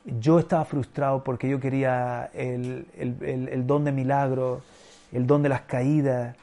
[0.05, 4.61] yo estaba frustrado porque yo quería el, el, don de milagro,
[5.11, 6.35] el don de las caídas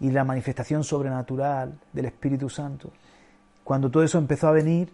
[0.00, 2.90] y la manifestación sobrenatural del Espíritu Santo.
[3.64, 4.90] Cuando todo eso empezó a venir,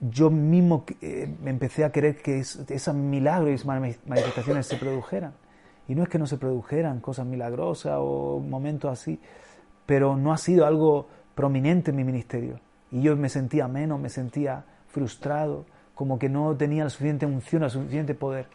[0.00, 5.32] yo mismo eh, empecé a querer que esos milagros y manifestaciones se produjeran.
[5.88, 9.18] Y no es que no se produjeran cosas milagrosas o momentos así,
[9.86, 12.60] pero no ha sido algo prominente en mi ministerio.
[12.90, 17.64] Y yo me sentía menos, me sentía frustrado, como que no tenía la suficiente unción,
[17.64, 18.46] el suficiente poder.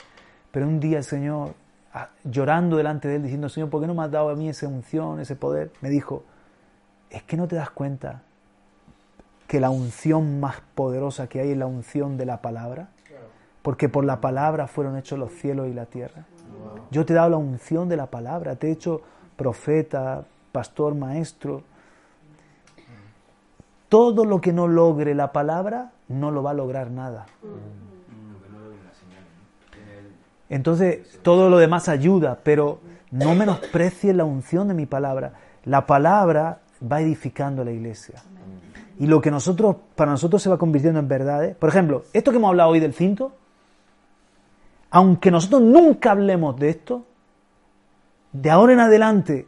[0.52, 1.56] Pero un día el Señor,
[2.24, 4.68] llorando delante de Él, diciendo, Señor, ¿por qué no me has dado a mí esa
[4.68, 5.72] unción, ese poder?
[5.82, 6.24] Me dijo,
[7.10, 8.24] es que no te das cuenta
[9.54, 12.88] que la unción más poderosa que hay es la unción de la palabra,
[13.62, 16.26] porque por la palabra fueron hechos los cielos y la tierra.
[16.90, 19.04] Yo te he dado la unción de la palabra, te he hecho
[19.36, 21.62] profeta, pastor, maestro.
[23.90, 27.28] Todo lo que no logre la palabra no lo va a lograr nada.
[30.50, 32.80] Entonces, todo lo demás ayuda, pero
[33.12, 35.34] no menosprecies la unción de mi palabra.
[35.64, 38.24] La palabra va edificando la iglesia.
[39.00, 41.56] Y lo que nosotros, para nosotros se va convirtiendo en verdades.
[41.56, 43.34] Por ejemplo, esto que hemos hablado hoy del cinto,
[44.92, 47.06] aunque nosotros nunca hablemos de esto,
[48.32, 49.48] de ahora en adelante,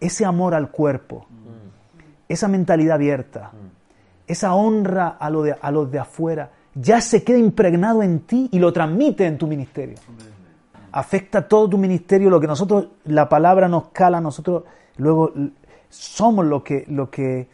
[0.00, 1.26] ese amor al cuerpo,
[2.28, 3.52] esa mentalidad abierta,
[4.26, 8.48] esa honra a, lo de, a los de afuera, ya se queda impregnado en ti
[8.52, 9.96] y lo transmite en tu ministerio.
[10.92, 14.64] Afecta todo tu ministerio, lo que nosotros, la palabra nos cala, nosotros
[14.96, 15.32] luego
[15.88, 17.48] somos lo que, lo que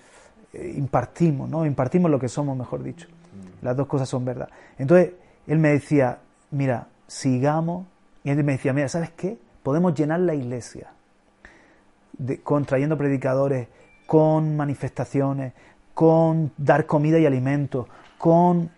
[0.52, 1.64] impartimos, ¿no?
[1.64, 3.08] Impartimos lo que somos, mejor dicho.
[3.62, 4.48] Las dos cosas son verdad.
[4.78, 5.12] Entonces,
[5.46, 6.18] él me decía,
[6.50, 7.86] mira, sigamos.
[8.24, 9.38] Y él me decía, mira, ¿sabes qué?
[9.62, 10.92] Podemos llenar la iglesia
[12.18, 13.68] de, trayendo predicadores,
[14.06, 15.52] con manifestaciones,
[15.94, 18.70] con dar comida y alimento, con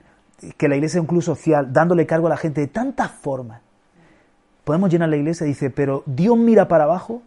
[0.56, 3.60] que la iglesia sea un club social, dándole cargo a la gente de tantas formas.
[4.64, 7.22] Podemos llenar la iglesia, dice, pero Dios mira para abajo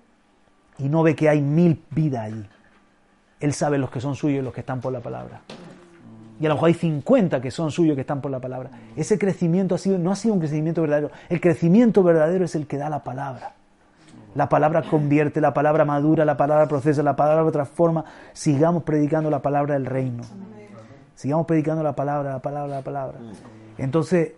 [0.78, 2.46] y no ve que hay mil vidas allí.
[3.46, 5.42] Él sabe los que son suyos y los que están por la palabra
[6.40, 8.70] y a lo mejor hay 50 que son suyos que están por la palabra.
[8.96, 11.12] Ese crecimiento ha sido, no ha sido un crecimiento verdadero.
[11.30, 13.54] El crecimiento verdadero es el que da la palabra.
[14.34, 18.04] La palabra convierte, la palabra madura, la palabra procesa, la palabra transforma.
[18.34, 20.24] Sigamos predicando la palabra del reino.
[21.16, 23.18] Sigamos predicando la palabra, la palabra, la palabra.
[23.78, 24.34] Entonces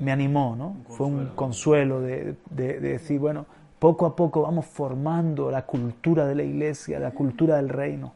[0.00, 0.76] me animó, ¿no?
[0.88, 3.46] Fue un consuelo de, de decir, bueno,
[3.78, 8.12] poco a poco vamos formando la cultura de la iglesia, la cultura del reino.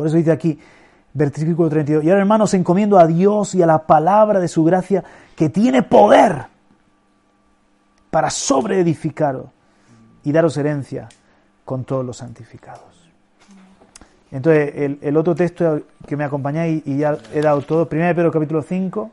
[0.00, 0.58] Por eso dice aquí,
[1.12, 2.02] Versículo 32.
[2.02, 5.04] Y ahora, hermanos, encomiendo a Dios y a la palabra de su gracia
[5.36, 6.46] que tiene poder
[8.08, 9.44] para sobreedificaros
[10.24, 11.06] y daros herencia
[11.66, 13.10] con todos los santificados.
[14.30, 18.62] Entonces, el, otro texto que me acompañáis y ya he dado todo, 1 Pedro capítulo
[18.62, 19.10] 5,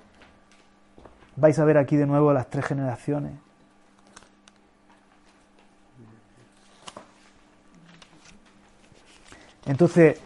[1.36, 3.34] vais a ver aquí de nuevo las tres generaciones.
[9.66, 10.22] Entonces,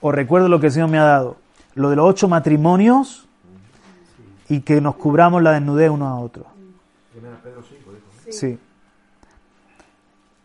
[0.00, 1.36] os recuerdo lo que el Señor me ha dado.
[1.74, 3.28] Lo de los ocho matrimonios
[4.48, 6.46] y que nos cubramos la desnudez uno a otro.
[8.30, 8.58] Sí.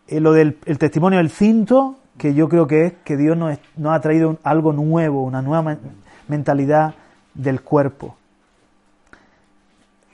[0.07, 3.57] Eh, lo del el testimonio del cinto, que yo creo que es que Dios nos,
[3.85, 5.77] ha traído algo nuevo, una nueva
[6.27, 6.93] mentalidad
[7.33, 8.15] del cuerpo.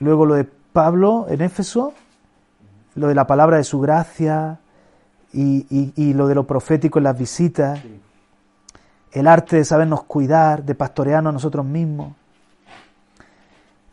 [0.00, 1.92] Luego lo de Pablo en Éfeso,
[2.94, 4.58] lo de la palabra de su gracia
[5.32, 7.80] y, y lo de lo profético en las visitas
[9.12, 12.14] el arte de sabernos cuidar, de pastorearnos a nosotros mismos.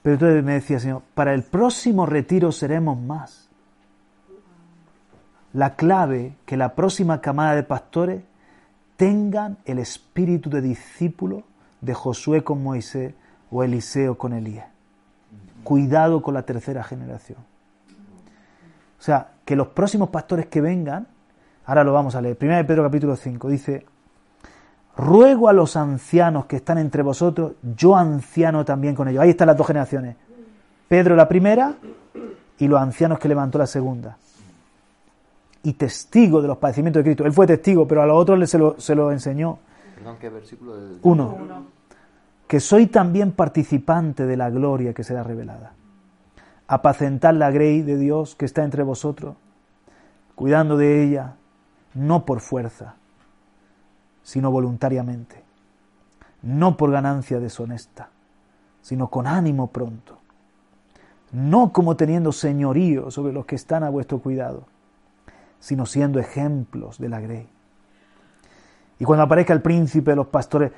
[0.01, 3.49] Pero entonces me decía, Señor, para el próximo retiro seremos más.
[5.53, 8.23] La clave que la próxima camada de pastores
[8.95, 11.43] tengan el espíritu de discípulo
[11.81, 13.13] de Josué con Moisés
[13.51, 14.67] o Eliseo con Elías.
[15.63, 17.37] cuidado con la tercera generación.
[18.97, 21.07] O sea, que los próximos pastores que vengan,
[21.65, 23.85] ahora lo vamos a leer, 1 Pedro capítulo 5, dice,
[24.99, 29.21] ruego a los ancianos que están entre vosotros, yo anciano también con ellos.
[29.23, 30.17] Ahí están las dos generaciones.
[30.87, 31.75] Pedro la primera
[32.57, 34.17] y los ancianos que levantó la segunda.
[35.63, 37.25] Y testigo de los padecimientos de Cristo.
[37.25, 39.59] Él fue testigo, pero a los otros se lo, se lo enseñó.
[39.95, 40.73] Perdón, ¿qué versículo?
[41.03, 41.37] Uno.
[42.47, 45.73] Que soy también participante de la gloria que será revelada.
[46.67, 49.35] Apacentar la grey de Dios que está entre vosotros,
[50.35, 51.35] cuidando de ella,
[51.93, 52.95] no por fuerza,
[54.23, 55.43] sino voluntariamente.
[56.41, 58.09] No por ganancia deshonesta,
[58.81, 60.19] sino con ánimo pronto
[61.31, 64.65] no como teniendo señorío sobre los que están a vuestro cuidado,
[65.59, 67.47] sino siendo ejemplos de la grey.
[68.97, 70.71] Y cuando aparezca el príncipe de los pastores,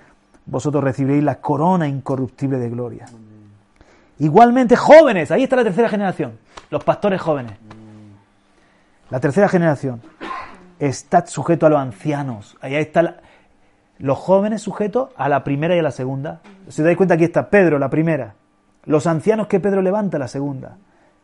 [0.46, 3.06] vosotros recibiréis la corona incorruptible de gloria.
[4.20, 6.38] Igualmente jóvenes, ahí está la tercera generación,
[6.70, 7.54] los pastores jóvenes.
[9.10, 10.02] La tercera generación,
[10.80, 13.22] está sujeto a los ancianos, ahí está
[14.02, 16.42] los jóvenes sujetos a la primera y a la segunda.
[16.68, 18.36] Si os dais cuenta, aquí está Pedro, la primera,
[18.86, 20.78] los ancianos que Pedro levanta, la segunda.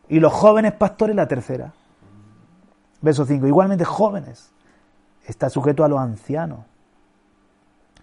[0.08, 1.72] Y los jóvenes pastores, la tercera.
[3.00, 3.46] Verso 5.
[3.46, 4.52] Igualmente jóvenes.
[5.26, 6.60] Está sujeto a los ancianos.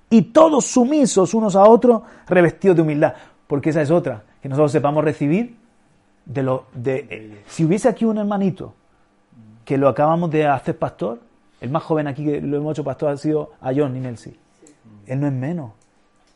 [0.09, 3.13] Y todos sumisos unos a otros, revestidos de humildad.
[3.47, 4.23] Porque esa es otra.
[4.41, 5.57] Que nosotros sepamos recibir
[6.25, 6.65] de lo.
[6.73, 8.73] De, eh, si hubiese aquí un hermanito
[9.63, 11.19] que lo acabamos de hacer pastor,
[11.61, 14.37] el más joven aquí que lo hemos hecho pastor ha sido a John Nelsi.
[15.07, 15.71] Él no es menos.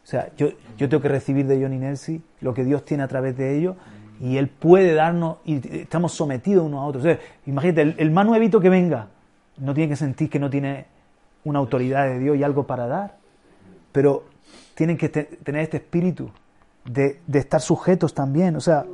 [0.04, 3.08] O sea, yo, yo tengo que recibir de Johnny Nelson lo que Dios tiene a
[3.08, 3.76] través de ellos
[4.20, 7.18] y Él puede darnos y estamos sometidos unos a otros.
[7.46, 9.08] imagínate, el, el, más nuevito que venga
[9.58, 10.88] no tiene que sentir que no tiene
[11.44, 13.18] una autoridad de Dios y algo para dar,
[13.92, 14.26] pero
[14.76, 16.32] tienen que tener este espíritu
[16.86, 18.56] de, de, estar sujetos también.
[18.56, 18.86] O sea,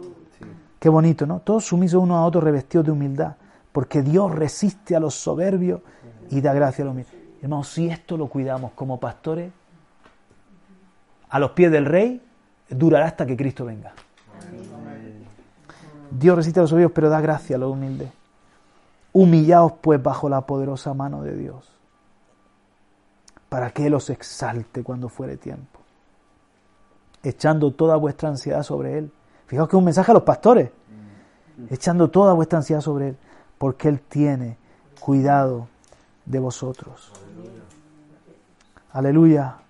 [0.79, 1.39] qué bonito, ¿no?
[1.39, 3.35] Todos sumisos unos a otros revestidos de humildad,
[3.71, 5.81] porque Dios resiste a los soberbios
[6.29, 7.13] y da gracia a los humildes.
[7.41, 9.51] Hermanos, si esto lo cuidamos como pastores,
[11.35, 12.21] a los pies del rey,
[12.69, 13.91] durará hasta que Cristo venga.
[16.09, 18.09] Dios resiste a los soberbios, pero da gracia a los humildes.
[19.11, 21.69] Humillaos pues bajo la poderosa mano de Dios,
[23.49, 25.81] para que Él os exalte cuando fuere tiempo,
[27.21, 29.11] echando toda vuestra ansiedad sobre Él.
[29.47, 30.71] Fijaos que es un mensaje a los pastores,
[31.69, 33.17] echando toda vuestra ansiedad sobre Él,
[33.57, 34.55] porque Él tiene
[35.01, 35.67] cuidado
[36.25, 37.11] de vosotros.
[38.93, 39.64] Aleluya.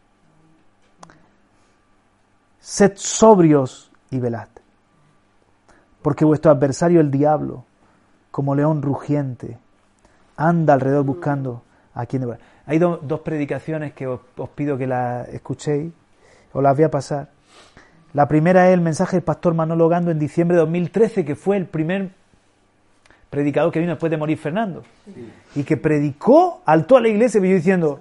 [2.65, 4.47] Sed sobrios y velad,
[6.01, 7.63] porque vuestro adversario el diablo,
[8.31, 9.59] como león rugiente,
[10.35, 11.61] anda alrededor buscando
[11.93, 12.41] a quien devorar.
[12.65, 14.19] Hay dos predicaciones que os,
[14.55, 15.93] pido que las escuchéis,
[16.53, 17.29] os las voy a pasar.
[18.13, 21.57] La primera es el mensaje del pastor Manolo Gando en diciembre de 2013, que fue
[21.57, 22.09] el primer
[23.29, 24.81] predicador que vino después de morir Fernando.
[25.53, 27.99] Y que predicó a toda la iglesia, y yo diciendo,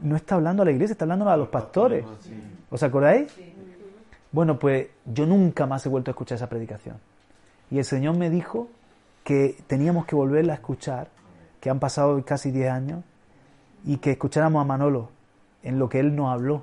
[0.00, 2.02] no está hablando a la iglesia, está hablando a los pastores.
[2.72, 3.30] ¿Os acordáis?
[4.32, 6.96] Bueno, pues yo nunca más he vuelto a escuchar esa predicación.
[7.70, 8.68] Y el Señor me dijo
[9.24, 11.08] que teníamos que volverla a escuchar,
[11.60, 13.04] que han pasado casi 10 años,
[13.84, 15.10] y que escucháramos a Manolo
[15.62, 16.62] en lo que él nos habló.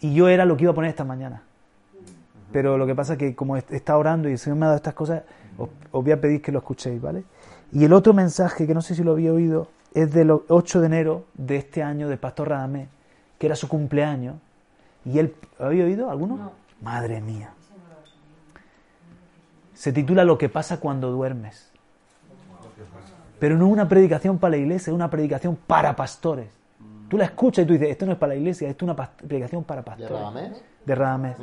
[0.00, 1.42] Y yo era lo que iba a poner esta mañana.
[2.52, 4.76] Pero lo que pasa es que como está orando y el Señor me ha dado
[4.76, 5.24] estas cosas,
[5.58, 7.24] os, voy a pedir que lo escuchéis, ¿vale?
[7.70, 10.86] Y el otro mensaje, que no sé si lo había oído, es del 8 de
[10.86, 12.88] enero de este año del Pastor Radamés
[13.38, 14.36] que era su cumpleaños,
[15.04, 16.52] y él, ¿había oído alguno?
[16.80, 17.50] Madre mía.
[19.74, 21.70] Se titula Lo que pasa cuando duermes.
[23.38, 26.48] Pero no es una predicación para la iglesia, es una predicación para pastores.
[27.08, 29.10] Tú la escuchas y tú dices, esto no es para la iglesia, esto es una
[29.16, 30.10] predicación para pastores.
[30.10, 30.62] ¿De Radamés?
[30.84, 31.36] De Radamés.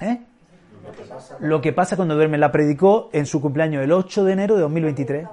[0.00, 0.20] ¿Eh?
[1.40, 2.40] Lo que pasa cuando duermes.
[2.40, 5.24] La predicó en su cumpleaños el 8 de enero de 2023.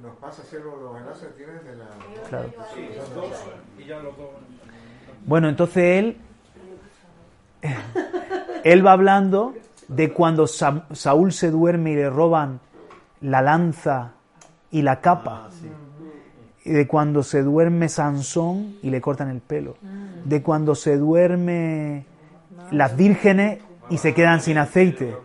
[0.00, 1.86] Nos pasa los enlaces tienes de la...
[2.28, 2.50] Claro.
[5.30, 6.16] Bueno, entonces él,
[8.64, 9.54] él va hablando
[9.86, 12.58] de cuando Saúl se duerme y le roban
[13.20, 14.14] la lanza
[14.72, 15.46] y la capa.
[15.46, 15.50] Ah,
[16.64, 19.76] y de cuando se duerme Sansón y le cortan el pelo.
[20.24, 22.06] De cuando se duerme
[22.72, 25.16] las vírgenes y se quedan sin aceite.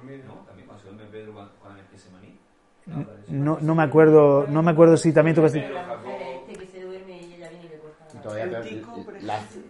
[3.27, 5.49] No, no me acuerdo, no me acuerdo si también toca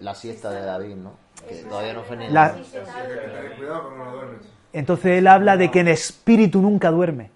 [0.01, 1.13] la, siesta de David, ¿no?
[1.47, 2.55] Que todavía no fue ni la...
[4.73, 7.31] Entonces él habla de que el espíritu nunca duerme.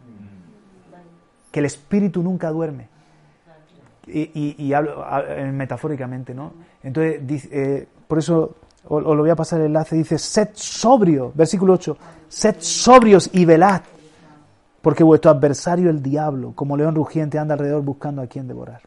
[1.51, 2.89] Que el espíritu nunca duerme.
[4.07, 5.05] Y, y, hablo
[5.53, 6.53] metafóricamente, ¿no?
[6.82, 8.55] Entonces, eh, por eso
[8.88, 11.97] os lo voy a pasar el enlace, dice, sed sobrio, versículo 8,
[12.28, 13.82] sed sobrios y velad,
[14.82, 18.82] porque vuestro adversario el diablo, como león rugiente, anda alrededor buscando a quien devorar.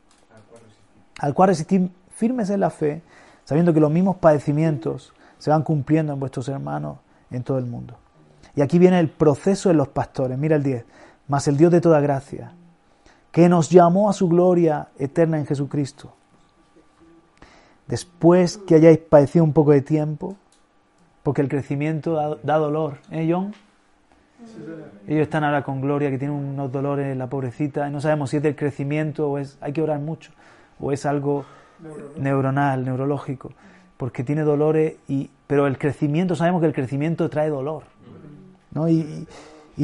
[1.21, 3.03] Al cual resistir firmes en la fe,
[3.45, 6.99] sabiendo que los mismos padecimientos se van cumpliendo en vuestros hermanos
[7.31, 7.97] en todo el mundo.
[8.55, 10.39] Y aquí viene el proceso de los pastores.
[10.39, 10.85] Mira el 10.
[11.29, 12.53] Mas el Dios de toda gracia,
[13.31, 16.13] que nos llamó a su gloria eterna en Jesucristo,
[17.87, 20.37] después que hayáis padecido un poco de tiempo,
[21.23, 23.55] porque el crecimiento da, dolor, ¿eh, John?
[25.07, 28.39] Ellos están ahora con Gloria, que tienen unos dolores, la pobrecita, y no sabemos si
[28.39, 30.33] es del crecimiento o es, hay que orar mucho,
[30.81, 31.45] o es algo
[32.17, 33.51] neuronal, neurológico,
[33.97, 37.85] porque tiene dolores, y, pero el crecimiento, sabemos que el crecimiento trae dolor,
[38.73, 38.89] ¿no?
[38.89, 39.27] Y,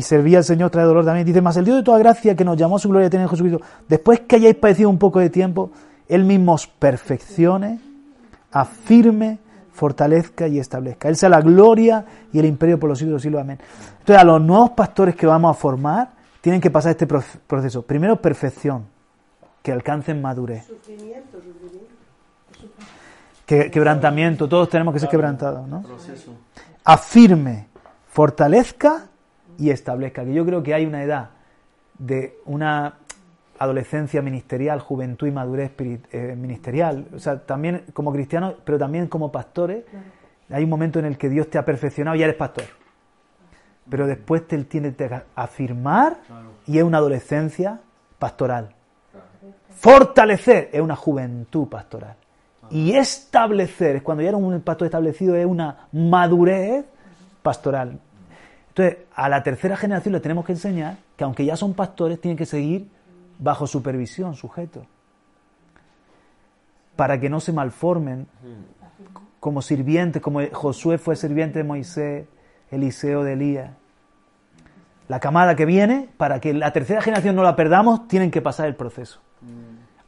[0.01, 1.27] servía al Señor trae dolor también.
[1.27, 3.61] Dice, más el Dios de toda gracia que nos llamó a su gloria en Jesucristo,
[3.89, 5.73] después que hayáis padecido un poco de tiempo,
[6.09, 7.81] Él mismo os perfeccione,
[8.53, 9.39] afirme,
[9.73, 11.09] fortalezca y establezca.
[11.09, 13.41] Él sea la gloria y el imperio por los siglos de los.
[13.41, 13.59] Amén.
[14.01, 17.83] Entonces, a los nuevos pastores que vamos a formar, tienen que pasar este proceso.
[17.83, 18.87] Primero, perfección,
[19.63, 20.67] que alcancen madurez.
[23.49, 25.83] Que, quebrantamiento, todos tenemos que ser quebrantados, ¿no?
[26.85, 27.69] Afirme,
[28.07, 29.07] fortalezca
[29.57, 30.23] y establezca.
[30.23, 31.31] Que yo creo que hay una edad
[31.99, 32.99] de una
[33.59, 37.07] adolescencia ministerial, juventud y madurez eh, ministerial.
[37.15, 39.83] O sea, también como cristianos, pero también como pastores,
[40.51, 42.65] hay un momento en el que Dios te ha perfeccionado y ya eres pastor.
[43.89, 46.19] Pero después te tiene que afirmar
[46.67, 47.81] y es una adolescencia
[48.19, 48.75] pastoral.
[49.71, 52.15] Fortalecer es una juventud pastoral.
[52.71, 56.85] Y establecer, es cuando ya era un pastor establecido, es una madurez
[57.43, 57.99] pastoral.
[58.69, 62.37] Entonces, a la tercera generación le tenemos que enseñar que aunque ya son pastores, tienen
[62.37, 62.89] que seguir
[63.39, 64.87] bajo supervisión, sujeto,
[66.95, 68.27] para que no se malformen
[69.41, 72.27] como sirvientes, como Josué fue sirviente de Moisés,
[72.71, 73.71] Eliseo de Elías.
[75.09, 78.67] La camada que viene, para que la tercera generación no la perdamos, tienen que pasar
[78.67, 79.21] el proceso.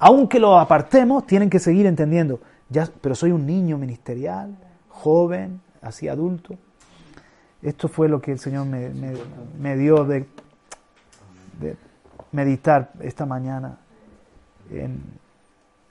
[0.01, 2.41] Aunque lo apartemos, tienen que seguir entendiendo.
[2.71, 4.57] Ya, pero soy un niño ministerial,
[4.89, 6.57] joven, así adulto.
[7.63, 10.27] Esto fue lo que el Señor me, dio de,
[12.33, 13.77] meditar esta mañana.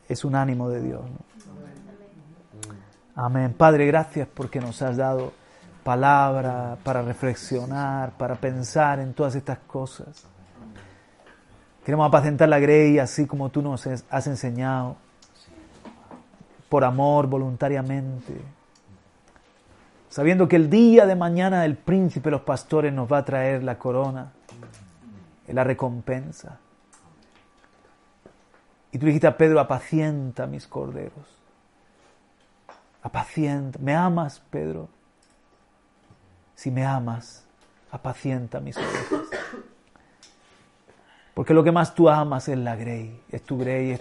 [0.08, 1.02] es un ánimo de Dios.
[3.14, 3.54] Amén.
[3.56, 5.34] Padre, gracias porque nos has dado
[5.84, 10.26] palabra para reflexionar, para pensar en todas estas cosas.
[11.86, 14.96] Queremos apacentar la grey así como tú nos has enseñado,
[16.70, 18.40] por amor, voluntariamente
[20.10, 23.64] sabiendo que el día de mañana el príncipe de los pastores nos va a traer
[23.64, 24.32] la corona,
[25.48, 26.58] la recompensa.
[28.92, 31.38] Y tú dijiste a Pedro, apacienta mis corderos.
[33.04, 33.78] Apacienta.
[33.80, 34.90] ¿Me amas, Pedro?
[36.56, 37.46] Si me amas,
[37.92, 39.29] apacienta mis ovejas.
[41.34, 43.98] Porque lo que más tú amas es la grey, es tu grey.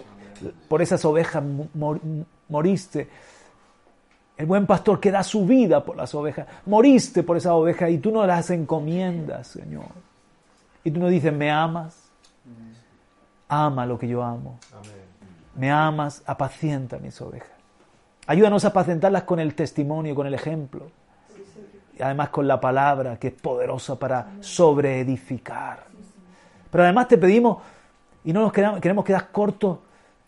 [0.68, 1.42] por esas ovejas
[2.48, 3.08] moriste
[4.38, 6.46] el buen pastor que da su vida por las ovejas.
[6.66, 9.88] Moriste por esa oveja y tú no las encomiendas, Señor.
[10.84, 12.08] Y tú no dices, ¿me amas?
[13.48, 14.60] Ama lo que yo amo.
[15.56, 17.50] Me amas, apacienta mis ovejas.
[18.28, 20.88] Ayúdanos a apacentarlas con el testimonio, con el ejemplo.
[21.98, 25.84] Y además con la palabra que es poderosa para sobreedificar.
[26.70, 27.58] Pero además te pedimos,
[28.24, 29.78] y no nos queremos quedar cortos,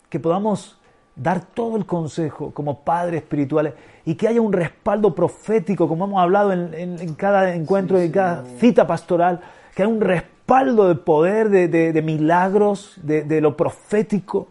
[0.09, 0.77] que podamos
[1.15, 3.73] dar todo el consejo como padres espirituales
[4.05, 8.87] y que haya un respaldo profético, como hemos hablado en, cada encuentro, en cada cita
[8.87, 9.41] pastoral,
[9.75, 14.47] que haya un respaldo de poder, de, milagros, de, lo profético,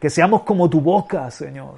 [0.00, 1.74] que seamos como tu boca, Señor,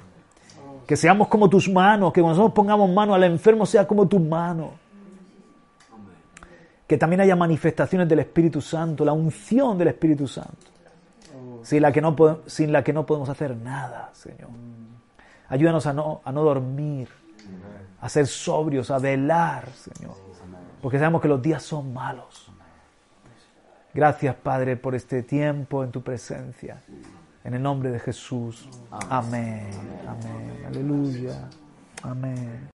[0.85, 4.19] que seamos como tus manos, que cuando nosotros pongamos mano al enfermo sea como tu
[4.19, 4.71] mano.
[6.87, 10.77] Que también haya manifestaciones del Espíritu Santo, la unción del Espíritu Santo
[11.67, 12.15] sin la que no,
[12.45, 14.49] sin la que no podemos hacer nada, Señor.
[15.49, 17.09] Ayúdanos a no, a no dormir,
[17.99, 20.15] a ser sobrios, a velar, Señor,
[20.81, 22.49] porque sabemos que los días son malos.
[23.93, 26.81] Gracias, Padre, por este tiempo en tu presencia.
[27.43, 28.69] En el nombre de Jesús.
[28.91, 29.69] Amén.
[30.07, 30.63] Amén.
[30.67, 31.49] Aleluya.
[32.01, 32.69] Amén.